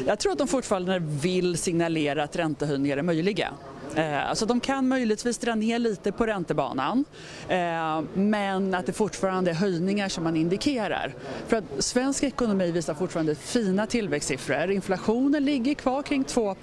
Jag 0.07 0.19
tror 0.19 0.33
att 0.33 0.39
de 0.39 0.49
fortfarande 0.49 0.99
vill 0.99 1.59
signalera 1.59 2.23
att 2.25 2.37
räntehöjningar 2.37 2.97
är 2.97 3.03
möjliga. 3.03 3.53
Så 4.35 4.45
de 4.45 4.61
kan 4.61 4.89
möjligtvis 4.89 5.39
dra 5.39 5.55
ner 5.55 5.79
lite 5.79 6.13
på 6.13 6.27
räntebanan 6.27 7.05
eh, 7.49 8.03
men 8.15 8.75
att 8.75 8.87
det 8.87 8.93
fortfarande 8.93 9.51
är 9.51 9.55
höjningar 9.55 10.09
som 10.09 10.25
man 10.25 10.37
indikerar. 10.37 11.15
För 11.49 11.57
att 11.57 11.65
svensk 11.79 12.23
ekonomi 12.23 12.71
visar 12.71 12.95
fortfarande 12.95 13.35
fina 13.35 13.87
tillväxtsiffror. 13.87 14.71
Inflationen 14.71 15.45
ligger 15.45 15.75
kvar 15.75 16.03
kring 16.03 16.25
2 16.25 16.57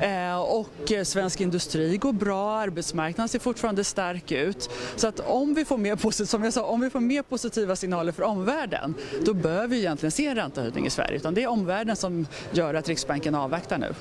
eh, 0.00 0.40
och 0.40 0.92
svensk 1.04 1.40
industri 1.40 1.96
går 1.96 2.12
bra, 2.12 2.56
arbetsmarknaden 2.56 3.28
ser 3.28 3.38
fortfarande 3.38 3.84
stark 3.84 4.32
ut. 4.32 4.70
Så 4.96 5.08
att 5.08 5.20
om 5.20 5.54
vi 5.54 5.64
får 5.64 5.78
mer, 5.78 6.24
som 6.24 6.44
jag 6.44 6.52
sa, 6.52 6.64
om 6.64 6.80
vi 6.80 6.90
får 6.90 7.00
mer 7.00 7.22
positiva 7.22 7.76
signaler 7.76 8.12
för 8.12 8.22
omvärlden 8.22 8.94
då 9.24 9.34
bör 9.34 9.66
vi 9.66 9.78
egentligen 9.78 10.10
se 10.10 10.26
en 10.26 10.36
räntehöjning 10.36 10.86
i 10.86 10.90
Sverige. 10.90 11.16
Utan 11.16 11.34
det 11.34 11.42
är 11.42 11.48
omvärlden 11.48 11.96
som 11.96 12.26
gör 12.52 12.74
att 12.74 12.88
Riksbanken 12.88 13.34
avvaktar 13.34 13.78
nu. 13.78 13.94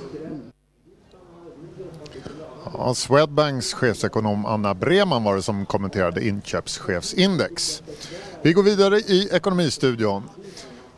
Ja, 2.84 2.94
Swedbanks 2.94 3.74
chefsekonom 3.74 4.46
Anna 4.46 4.74
Breman 4.74 5.24
var 5.24 5.36
det 5.36 5.41
som 5.41 5.65
kommenterade 5.65 6.28
inköpschefsindex. 6.28 7.84
Vi 8.41 8.54
går 8.54 8.63
vidare 8.63 8.98
i 8.98 9.30
Ekonomistudion. 9.32 10.24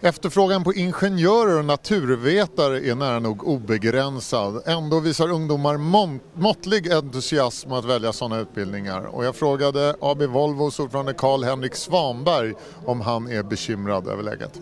Efterfrågan 0.01 0.63
på 0.63 0.73
ingenjörer 0.73 1.59
och 1.59 1.65
naturvetare 1.65 2.87
är 2.89 2.95
nära 2.95 3.19
nog 3.19 3.47
obegränsad. 3.47 4.63
Ändå 4.65 4.99
visar 4.99 5.31
ungdomar 5.31 5.77
måttlig 6.39 6.91
entusiasm 6.91 7.71
att 7.71 7.85
välja 7.85 8.13
sådana 8.13 8.39
utbildningar. 8.39 9.01
Och 9.05 9.25
jag 9.25 9.35
frågade 9.35 9.95
AB 10.01 10.21
Volvos 10.21 10.79
ordförande 10.79 11.13
Karl-Henrik 11.13 11.75
Svanberg 11.75 12.53
om 12.85 13.01
han 13.01 13.31
är 13.31 13.43
bekymrad 13.43 14.07
över 14.07 14.23
läget. 14.23 14.61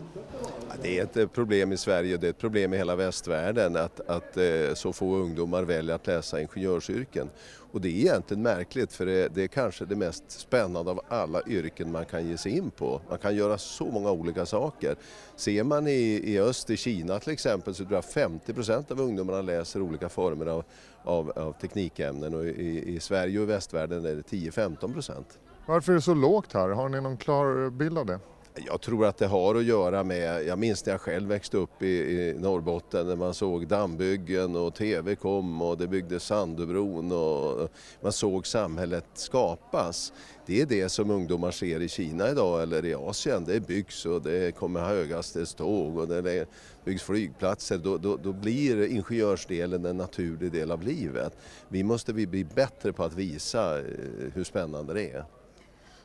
Det 0.84 1.00
är 1.00 1.04
ett 1.04 1.18
eh, 1.18 1.28
problem 1.28 1.72
i 1.72 1.78
Sverige 1.78 2.14
och 2.14 2.20
det 2.20 2.28
är 2.28 2.30
ett 2.30 2.38
problem 2.38 2.74
i 2.74 2.78
hela 2.78 2.96
västvärlden 2.96 3.76
att, 3.76 4.00
att 4.00 4.38
eh, 4.38 4.74
så 4.74 4.94
få 4.94 5.16
ungdomar 5.16 5.64
väljer 5.64 5.96
att 5.96 6.08
läsa 6.08 6.42
ingenjörsyrken. 6.42 7.30
Och 7.72 7.82
det 7.82 7.88
är 7.88 7.92
egentligen 7.92 8.44
märkligt 8.44 8.94
för 8.94 9.06
det, 9.06 9.28
det, 9.28 9.44
är 9.44 9.48
kanske 9.48 9.86
det 9.86 9.96
mest 9.96 10.32
spännande 10.32 10.92
av 10.92 11.02
alla 11.08 11.42
yrken 11.48 11.92
man 11.92 12.06
kan 12.06 12.28
ge 12.28 12.38
sig 12.38 12.58
in 12.58 12.72
på. 12.72 13.02
Man 13.10 13.18
kan 13.18 13.36
göra 13.36 13.58
så 13.58 13.86
många 13.86 14.12
olika 14.12 14.46
saker. 14.46 14.96
Ser 15.36 15.64
man 15.64 15.88
i, 15.88 16.22
i 16.26 16.40
öst, 16.40 16.70
i 16.70 16.78
Kina 16.78 17.20
till 17.20 17.34
exempel, 17.34 17.74
så 17.74 17.84
tror 17.84 17.96
jag 17.96 18.06
50 18.06 18.54
procent 18.54 18.92
av 18.92 19.02
ungdomarna 19.02 19.42
läser 19.42 19.82
olika 19.82 20.10
former 20.10 20.46
av, 20.46 20.64
av, 21.04 21.32
av 21.36 21.54
teknikämnen 21.62 22.34
och 22.34 22.46
i, 22.46 22.96
i 22.96 23.00
Sverige 23.00 23.40
och 23.40 23.44
i 23.44 23.48
västvärlden 23.48 24.06
är 24.06 24.16
det 24.16 24.22
10-15 24.22 24.94
procent. 24.94 25.40
Varför 25.66 25.92
är 25.92 25.96
det 25.96 26.02
så 26.02 26.14
lågt 26.14 26.54
här? 26.54 26.70
Har 26.70 26.90
ni 26.90 27.02
någon 27.02 27.18
klar 27.18 27.70
bild 27.70 27.98
av 27.98 28.06
det? 28.06 28.20
Jag 28.56 28.82
tror 28.82 29.06
att 29.06 29.18
det 29.18 29.28
har 29.28 29.56
att 29.56 29.64
göra 29.64 30.04
med, 30.04 30.46
jag 30.46 30.60
minns 30.60 30.86
när 30.86 30.94
jag 30.94 31.02
själv 31.02 31.30
växte 31.30 31.58
upp 31.58 31.82
i, 31.82 31.88
i 31.88 32.36
Norrbotten 32.40 33.08
när 33.08 33.16
man 33.16 33.34
såg 33.34 33.68
dammbyggen 33.68 34.56
och 34.56 34.76
TV 34.76 35.16
kom 35.16 35.62
och 35.62 35.78
det 35.78 35.88
byggdes 35.88 36.24
Sandöbron 36.24 37.12
och 37.12 37.70
man 38.02 38.12
såg 38.12 38.48
samhället 38.48 39.06
skapas. 39.14 40.14
Det 40.46 40.62
är 40.62 40.66
det 40.66 40.90
som 40.90 41.12
ungdomar 41.12 41.52
ser 41.52 41.82
i 41.82 41.90
Kina 41.90 42.30
idag 42.30 42.64
eller 42.64 42.86
i 42.86 42.94
Asien. 42.94 43.46
Det 43.46 43.68
byggs 43.68 44.06
och 44.06 44.22
det 44.22 44.56
kommer 44.56 44.80
höghastighetståg 44.80 45.98
och 45.98 46.08
det 46.08 46.48
byggs 46.86 47.04
flygplatser. 47.04 47.78
Då, 47.78 47.98
då, 47.98 48.18
då, 48.24 48.34
blir 48.34 48.88
ingenjörsdelen 48.88 49.86
en 49.86 49.98
naturlig 49.98 50.52
del 50.52 50.72
av 50.72 50.84
livet. 50.84 51.38
Vi 51.70 51.84
måste 51.84 52.14
bli 52.14 52.44
bättre 52.44 52.94
på 52.94 53.04
att 53.04 53.14
visa 53.14 53.80
eh, 53.80 53.86
hur 54.34 54.44
spännande 54.44 54.94
det 54.94 55.10
är. 55.10 55.26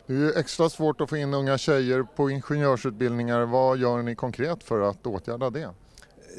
Det 0.07 0.15
är 0.15 0.19
ju 0.19 0.33
extra 0.33 0.69
svårt 0.69 1.01
att 1.01 1.11
få 1.11 1.17
in 1.17 1.35
unga 1.35 1.59
tjejer 1.59 2.03
på 2.03 2.31
ingenjörsutbildningar. 2.31 3.41
Vad 3.41 3.79
gör 3.79 4.03
ni 4.03 4.15
konkret 4.15 4.63
för 4.63 4.81
att 4.81 5.07
åtgärda 5.07 5.51
det? 5.51 5.71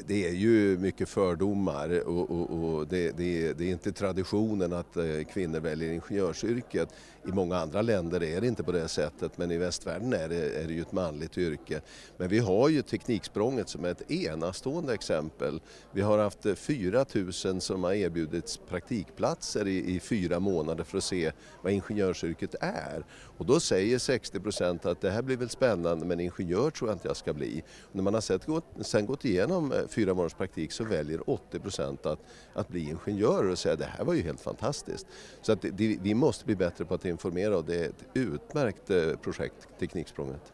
Det 0.06 0.28
är 0.28 0.32
ju 0.32 0.78
mycket 0.78 1.08
fördomar 1.08 2.08
och, 2.08 2.30
och, 2.30 2.50
och 2.50 2.86
det, 2.86 3.16
det, 3.16 3.52
det, 3.52 3.64
är 3.64 3.72
inte 3.72 3.92
traditionen 3.92 4.72
att 4.72 4.96
eh, 4.96 5.04
kvinnor 5.32 5.60
väljer 5.60 5.92
ingenjörsyrket. 5.92 6.88
I 7.28 7.32
många 7.32 7.56
andra 7.56 7.82
länder 7.82 8.22
är 8.22 8.40
det 8.40 8.46
inte 8.46 8.62
på 8.62 8.72
det 8.72 8.88
sättet 8.88 9.38
men 9.38 9.50
i 9.50 9.56
västvärlden 9.56 10.12
är 10.12 10.28
det, 10.28 10.62
är 10.62 10.66
det 10.66 10.72
ju 10.72 10.80
ett 10.80 10.92
manligt 10.92 11.38
yrke. 11.38 11.80
Men 12.16 12.28
vi 12.28 12.38
har 12.38 12.68
ju 12.68 12.82
Tekniksprånget 12.82 13.68
som 13.68 13.84
är 13.84 13.88
ett 13.88 14.10
enastående 14.10 14.94
exempel. 14.94 15.60
Vi 15.92 16.00
har 16.00 16.18
haft 16.18 16.46
eh, 16.46 16.54
4 16.54 17.04
000 17.44 17.60
som 17.60 17.84
har 17.84 17.92
erbjudits 17.92 18.60
praktikplatser 18.68 19.66
i, 19.66 19.94
i 19.94 20.00
fyra 20.00 20.40
månader 20.40 20.84
för 20.84 20.98
att 20.98 21.04
se 21.04 21.32
vad 21.62 21.72
ingenjörsyrket 21.72 22.54
är. 22.60 23.04
Och 23.38 23.46
då 23.46 23.60
säger 23.60 23.98
60 23.98 24.40
procent 24.40 24.86
att 24.86 25.00
det 25.00 25.10
här 25.10 25.22
blir 25.22 25.36
väl 25.36 25.48
spännande 25.48 26.06
men 26.06 26.20
ingenjör 26.20 26.70
tror 26.70 26.90
jag 26.90 26.94
inte 26.94 27.08
jag 27.08 27.16
ska 27.16 27.32
bli. 27.32 27.62
Och 27.82 27.96
när 27.96 28.02
man 28.02 28.14
har 28.14 28.20
sett, 28.20 28.46
sen 28.80 29.06
gått 29.06 29.24
igenom 29.24 29.72
eh, 29.72 29.86
fyra 29.88 30.14
månaders 30.14 30.34
praktik 30.34 30.72
så 30.72 30.84
väljer 30.84 31.30
80 31.30 31.58
procent 31.58 32.06
att, 32.06 32.18
att 32.52 32.68
bli 32.68 32.88
ingenjörer 32.88 33.50
och 33.50 33.58
säga 33.58 33.76
det 33.76 33.84
här 33.84 34.04
var 34.04 34.14
ju 34.14 34.22
helt 34.22 34.40
fantastiskt. 34.40 35.06
Så 35.42 35.52
att 35.52 35.62
det, 35.62 35.98
vi 36.02 36.14
måste 36.14 36.44
bli 36.44 36.56
bättre 36.56 36.84
på 36.84 36.94
att 36.94 37.04
informera 37.04 37.56
och 37.56 37.64
det 37.64 37.84
är 37.84 37.88
ett 37.88 38.04
utmärkt 38.14 38.90
eh, 38.90 39.12
projekt, 39.22 39.68
Tekniksprånget. 39.78 40.52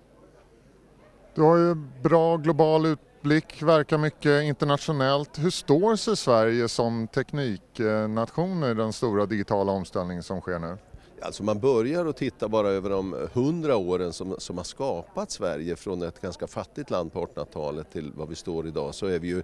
Du 1.34 1.42
har 1.42 1.56
ju 1.56 1.74
bra 2.02 2.36
global 2.36 2.86
utblick, 2.86 3.62
verkar 3.62 3.98
mycket 3.98 4.42
internationellt. 4.42 5.38
Hur 5.38 5.50
står 5.50 5.96
sig 5.96 6.16
Sverige 6.16 6.68
som 6.68 7.08
tekniknation 7.08 8.64
i 8.64 8.74
den 8.74 8.92
stora 8.92 9.26
digitala 9.26 9.72
omställning 9.72 10.22
som 10.22 10.40
sker 10.40 10.58
nu? 10.58 10.76
Alltså 11.22 11.42
man 11.42 11.58
börjar 11.58 12.06
att 12.06 12.16
titta 12.16 12.48
bara 12.48 12.68
över 12.68 12.90
de 12.90 13.28
hundra 13.32 13.76
åren 13.76 14.12
som, 14.12 14.34
som 14.38 14.56
har 14.56 14.64
skapat 14.64 15.30
Sverige 15.30 15.76
från 15.76 16.02
ett 16.02 16.20
ganska 16.20 16.46
fattigt 16.46 16.90
land 16.90 17.12
på 17.12 17.26
1800-talet 17.26 17.92
till 17.92 18.12
vad 18.14 18.28
vi 18.28 18.34
står 18.34 18.66
idag 18.66 18.94
så 18.94 19.06
är 19.06 19.18
vi 19.18 19.28
ju 19.28 19.38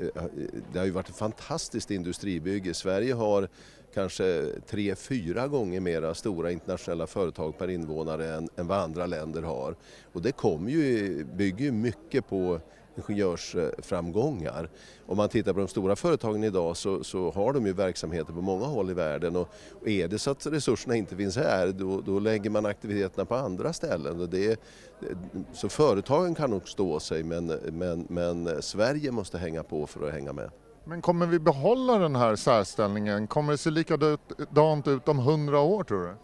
eh, 0.00 0.24
det 0.72 0.78
har 0.78 0.86
ju 0.86 0.92
varit 0.92 1.08
ett 1.08 1.16
fantastiskt 1.16 1.90
industribygge. 1.90 2.74
Sverige 2.74 3.14
har 3.14 3.48
kanske 3.94 4.46
tre, 4.66 4.94
fyra 4.94 5.48
gånger 5.48 5.80
mera 5.80 6.14
stora 6.14 6.50
internationella 6.50 7.06
företag 7.06 7.58
per 7.58 7.68
invånare 7.68 8.34
än, 8.34 8.48
än 8.56 8.66
vad 8.66 8.78
andra 8.78 9.06
länder 9.06 9.42
har. 9.42 9.76
Och 10.12 10.22
det 10.22 10.32
kommer 10.32 10.70
ju, 10.70 11.24
bygger 11.24 11.64
ju 11.64 11.72
mycket 11.72 12.28
på 12.28 12.60
ingenjörsframgångar. 13.00 14.70
Om 15.06 15.16
man 15.16 15.28
tittar 15.28 15.52
på 15.52 15.58
de 15.58 15.68
stora 15.68 15.96
företagen 15.96 16.44
idag 16.44 16.76
så, 16.76 17.04
så 17.04 17.30
har 17.30 17.52
de 17.52 17.66
ju 17.66 17.72
verksamheter 17.72 18.32
på 18.32 18.40
många 18.40 18.66
håll 18.66 18.90
i 18.90 18.94
världen 18.94 19.36
och, 19.36 19.48
och 19.80 19.88
är 19.88 20.08
det 20.08 20.18
så 20.18 20.30
att 20.30 20.46
resurserna 20.46 20.96
inte 20.96 21.16
finns 21.16 21.36
här 21.36 21.66
då, 21.66 22.00
då 22.00 22.18
lägger 22.18 22.50
man 22.50 22.66
aktiviteterna 22.66 23.24
på 23.24 23.34
andra 23.34 23.72
ställen. 23.72 24.20
Och 24.20 24.28
det, 24.28 24.60
så 25.52 25.68
företagen 25.68 26.34
kan 26.34 26.50
nog 26.50 26.68
stå 26.68 27.00
sig 27.00 27.22
men, 27.22 27.46
men, 27.72 28.06
men 28.08 28.62
Sverige 28.62 29.10
måste 29.10 29.38
hänga 29.38 29.62
på 29.62 29.86
för 29.86 30.06
att 30.06 30.12
hänga 30.12 30.32
med. 30.32 30.50
Men 30.84 31.02
kommer 31.02 31.26
vi 31.26 31.38
behålla 31.38 31.98
den 31.98 32.16
här 32.16 32.36
särställningen? 32.36 33.26
Kommer 33.26 33.52
det 33.52 33.58
se 33.58 33.70
likadant 33.70 34.88
ut 34.88 35.08
om 35.08 35.18
hundra 35.18 35.60
år 35.60 35.84
tror 35.84 36.02
du? 36.02 36.14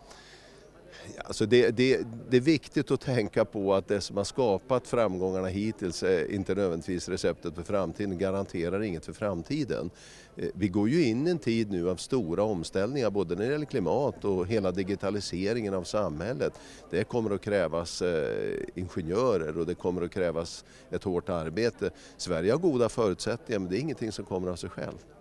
Alltså 1.24 1.46
det, 1.46 1.70
det, 1.70 2.00
det, 2.30 2.36
är 2.36 2.40
viktigt 2.40 2.90
att 2.90 3.00
tänka 3.00 3.44
på 3.44 3.74
att 3.74 3.88
det 3.88 4.00
som 4.00 4.16
har 4.16 4.24
skapat 4.24 4.86
framgångarna 4.88 5.48
hittills 5.48 6.02
är 6.02 6.32
inte 6.32 6.54
nödvändigtvis 6.54 7.08
receptet 7.08 7.54
för 7.54 7.62
framtiden, 7.62 8.18
garanterar 8.18 8.82
inget 8.82 9.04
för 9.04 9.12
framtiden. 9.12 9.90
Eh, 10.36 10.48
vi 10.54 10.68
går 10.68 10.88
ju 10.88 11.04
in 11.04 11.26
i 11.26 11.30
en 11.30 11.38
tid 11.38 11.70
nu 11.70 11.90
av 11.90 11.96
stora 11.96 12.42
omställningar 12.42 13.10
både 13.10 13.34
när 13.34 13.46
det 13.46 13.52
gäller 13.52 13.66
klimat 13.66 14.24
och 14.24 14.46
hela 14.46 14.70
digitaliseringen 14.72 15.74
av 15.74 15.82
samhället. 15.82 16.52
Det 16.90 17.04
kommer 17.04 17.34
att 17.34 17.40
krävas 17.40 18.02
eh, 18.02 18.62
ingenjörer 18.74 19.58
och 19.58 19.66
det 19.66 19.74
kommer 19.74 20.02
att 20.02 20.12
krävas 20.12 20.64
ett 20.90 21.04
hårt 21.04 21.28
arbete. 21.28 21.90
Sverige 22.16 22.52
har 22.52 22.58
goda 22.58 22.88
förutsättningar 22.88 23.58
men 23.58 23.68
det 23.70 23.78
är 23.78 23.80
ingenting 23.80 24.12
som 24.12 24.24
kommer 24.24 24.50
av 24.50 24.56
sig 24.56 24.70
självt. 24.70 25.15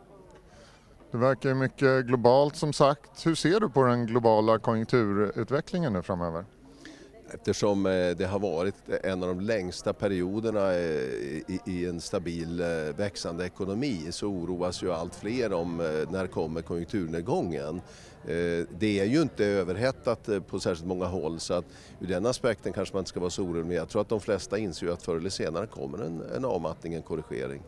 Det 1.15 1.19
verkar 1.19 1.53
mycket 1.53 2.05
globalt 2.05 2.55
som 2.55 2.73
sagt. 2.73 3.25
Hur 3.25 3.35
ser 3.35 3.59
du 3.59 3.69
på 3.69 3.83
den 3.83 4.05
globala 4.05 4.59
konjunkturutvecklingen 4.59 5.93
nu 5.93 6.01
framöver? 6.01 6.45
Eftersom 7.33 7.85
eh, 7.85 7.91
det 8.17 8.25
har 8.25 8.39
varit 8.39 8.75
en 9.03 9.23
av 9.23 9.29
de 9.29 9.39
längsta 9.39 9.93
perioderna 9.93 10.73
eh, 10.73 11.59
i 11.65 11.85
en 11.89 12.01
stabil 12.01 12.61
eh, 12.61 12.67
växande 12.97 13.45
ekonomi 13.45 14.07
så 14.11 14.27
oroas 14.27 14.83
ju 14.83 14.91
allt 14.91 15.15
fler 15.15 15.53
om 15.53 15.77
när 16.09 16.27
kommer 16.27 16.61
konjunkturnedgången. 16.61 17.81
Det 18.69 18.99
är 18.99 19.05
ju 19.05 19.21
inte 19.21 19.45
överhettat 19.45 20.29
på 20.47 20.59
särskilt 20.59 20.87
många 20.87 21.05
håll 21.05 21.39
så 21.39 21.53
att 21.53 21.65
ur 21.99 22.07
den 22.07 22.25
aspekten 22.25 22.73
kanske 22.73 22.95
man 22.95 23.01
inte 23.01 23.09
ska 23.09 23.19
vara 23.19 23.29
så 23.29 23.43
orolig 23.43 23.65
men 23.65 23.75
jag 23.75 23.89
tror 23.89 24.01
att 24.01 24.09
de 24.09 24.19
flesta 24.19 24.57
inser 24.57 24.87
att 24.87 25.03
förr 25.03 25.17
eller 25.17 25.29
senare 25.29 25.67
kommer 25.67 25.97
en, 25.97 26.21
en 26.35 26.45
avmattning, 26.45 26.93
en 26.93 27.01
korrigering. 27.01 27.63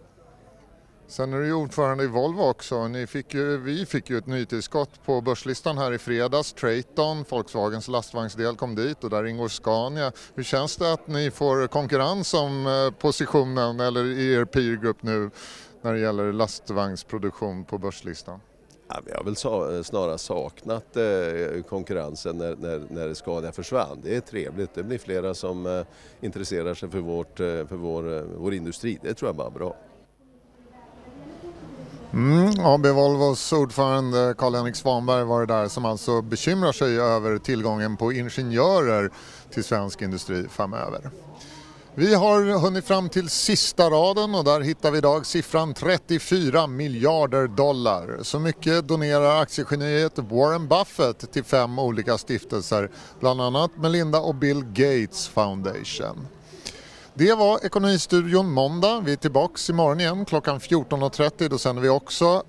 Sen 1.10 1.34
är 1.34 1.40
du 1.40 1.54
ordförande 1.54 2.04
i 2.04 2.08
Volvo 2.08 2.42
också. 2.42 2.88
Ni 2.88 3.08
fick 3.08 3.34
ju, 3.34 3.58
vi 3.58 3.86
fick 3.86 4.10
ju 4.10 4.18
ett 4.18 4.28
nytillskott 4.28 5.06
på 5.06 5.22
börslistan 5.22 5.78
här 5.78 5.92
i 5.92 5.98
fredags. 5.98 6.54
Traton, 6.54 7.26
Volkswagens 7.30 7.88
lastvagnsdel 7.88 8.56
kom 8.56 8.76
dit 8.76 9.04
och 9.04 9.10
där 9.10 9.26
ingår 9.26 9.48
Scania. 9.48 10.12
Hur 10.36 10.44
känns 10.44 10.78
det 10.78 10.94
att 10.94 11.08
ni 11.08 11.32
får 11.32 11.68
konkurrens 11.68 12.34
om 12.34 12.68
eh, 12.68 13.00
positionen 13.00 13.80
eller 13.80 14.06
i 14.06 14.34
er 14.34 14.46
peergrupp 14.46 15.04
nu 15.04 15.30
när 15.82 15.94
det 15.94 16.00
gäller 16.00 16.34
lastvagnsproduktion 16.34 17.66
på 17.66 17.78
börslistan? 17.78 18.40
Ja, 18.90 19.02
vi 19.06 19.12
har 19.12 19.24
väl 19.24 19.76
eh, 19.76 19.84
snarare 19.84 20.18
saknat 20.18 20.98
eh, 20.98 21.64
konkurrensen 21.70 22.38
när, 22.38 22.56
när, 22.56 22.82
när 22.90 23.14
Scania 23.14 23.52
försvann. 23.52 24.00
Det 24.04 24.16
är 24.16 24.22
trevligt, 24.22 24.74
det 24.74 24.84
blir 24.84 24.98
flera 24.98 25.34
som 25.34 25.66
eh, 25.66 25.82
intresserar 26.22 26.74
sig 26.74 26.90
för, 26.90 27.00
vårt, 27.00 27.40
eh, 27.40 27.46
för 27.46 27.76
vår, 27.76 28.26
vår 28.38 28.54
industri. 28.54 29.00
Det 29.04 29.14
tror 29.14 29.30
jag 29.30 29.36
bara 29.36 29.48
är 29.48 29.52
bra. 29.52 29.76
Mm, 32.18 32.54
AB 32.60 32.86
Volvos 32.86 33.54
ordförande 33.54 34.36
Karl-Henrik 34.38 34.76
Svanberg 34.76 35.24
var 35.24 35.40
det 35.40 35.54
där 35.54 35.68
som 35.68 35.86
alltså 35.86 36.22
bekymrar 36.22 36.72
sig 36.72 37.00
över 37.00 37.38
tillgången 37.38 37.98
på 37.98 38.14
ingenjörer 38.14 39.12
till 39.54 39.64
svensk 39.64 40.02
industri 40.02 40.48
framöver. 40.50 41.10
Vi 41.96 42.16
har 42.16 42.60
hunnit 42.60 42.86
fram 42.86 43.10
till 43.10 43.30
sista 43.30 43.90
raden 43.90 44.36
och 44.36 44.44
där 44.44 44.62
hittar 44.62 44.92
vi 44.92 44.98
idag 44.98 45.26
siffran 45.26 45.74
34 45.74 46.68
miljarder 46.68 47.48
dollar. 47.48 48.20
Så 48.22 48.40
mycket 48.40 48.88
donerar 48.88 49.42
aktiegeniet 49.42 50.20
Warren 50.20 50.68
Buffett 50.68 51.32
till 51.32 51.44
fem 51.44 51.80
olika 51.80 52.18
stiftelser, 52.18 52.90
bland 53.20 53.42
annat 53.42 53.72
Melinda 53.78 54.20
och 54.20 54.36
Bill 54.36 54.64
Gates 54.64 55.28
Foundation. 55.28 56.28
Det 57.18 57.34
var 57.34 57.66
Ekonomistudion 57.66 58.52
måndag. 58.52 59.02
Vi 59.06 59.12
är 59.12 59.16
tillbaka 59.16 59.54
imorgon 59.70 60.00
igen 60.00 60.26
klockan 60.26 60.60
14.30. 60.60 61.50
Då 61.50 61.58
sänder 61.58 61.82
vi 61.82 61.90
också 61.90 62.44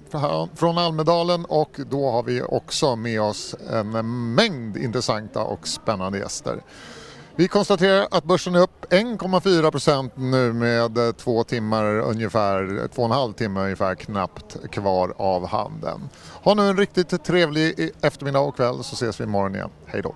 från 0.55 0.79
Almedalen 0.79 1.45
och 1.45 1.81
då 1.91 2.11
har 2.11 2.23
vi 2.23 2.43
också 2.43 2.97
med 2.97 3.21
oss 3.21 3.55
en 3.71 4.35
mängd 4.35 4.77
intressanta 4.77 5.43
och 5.43 5.69
spännande 5.69 6.19
gäster. 6.19 6.63
Vi 7.37 7.49
konstaterar 7.49 8.09
att 8.11 8.25
börsen 8.25 8.55
är 8.55 8.61
upp 8.61 8.87
1,4% 8.91 10.11
nu 10.15 10.53
med 10.53 11.17
två 11.17 11.45
timmar 11.45 11.85
ungefär, 11.99 12.89
två 12.95 13.03
och 13.03 13.09
en 13.09 13.15
halv 13.15 13.33
timme 13.33 13.61
ungefär 13.61 13.95
knappt 13.95 14.71
kvar 14.71 15.15
av 15.17 15.47
handeln. 15.47 16.09
Ha 16.43 16.55
nu 16.55 16.69
en 16.69 16.77
riktigt 16.77 17.25
trevlig 17.25 17.91
eftermiddag 18.01 18.41
och 18.41 18.57
kväll 18.57 18.85
så 18.85 18.95
ses 18.95 19.21
vi 19.21 19.25
imorgon 19.25 19.55
igen. 19.55 19.71
Hej 19.87 20.03
då! 20.03 20.15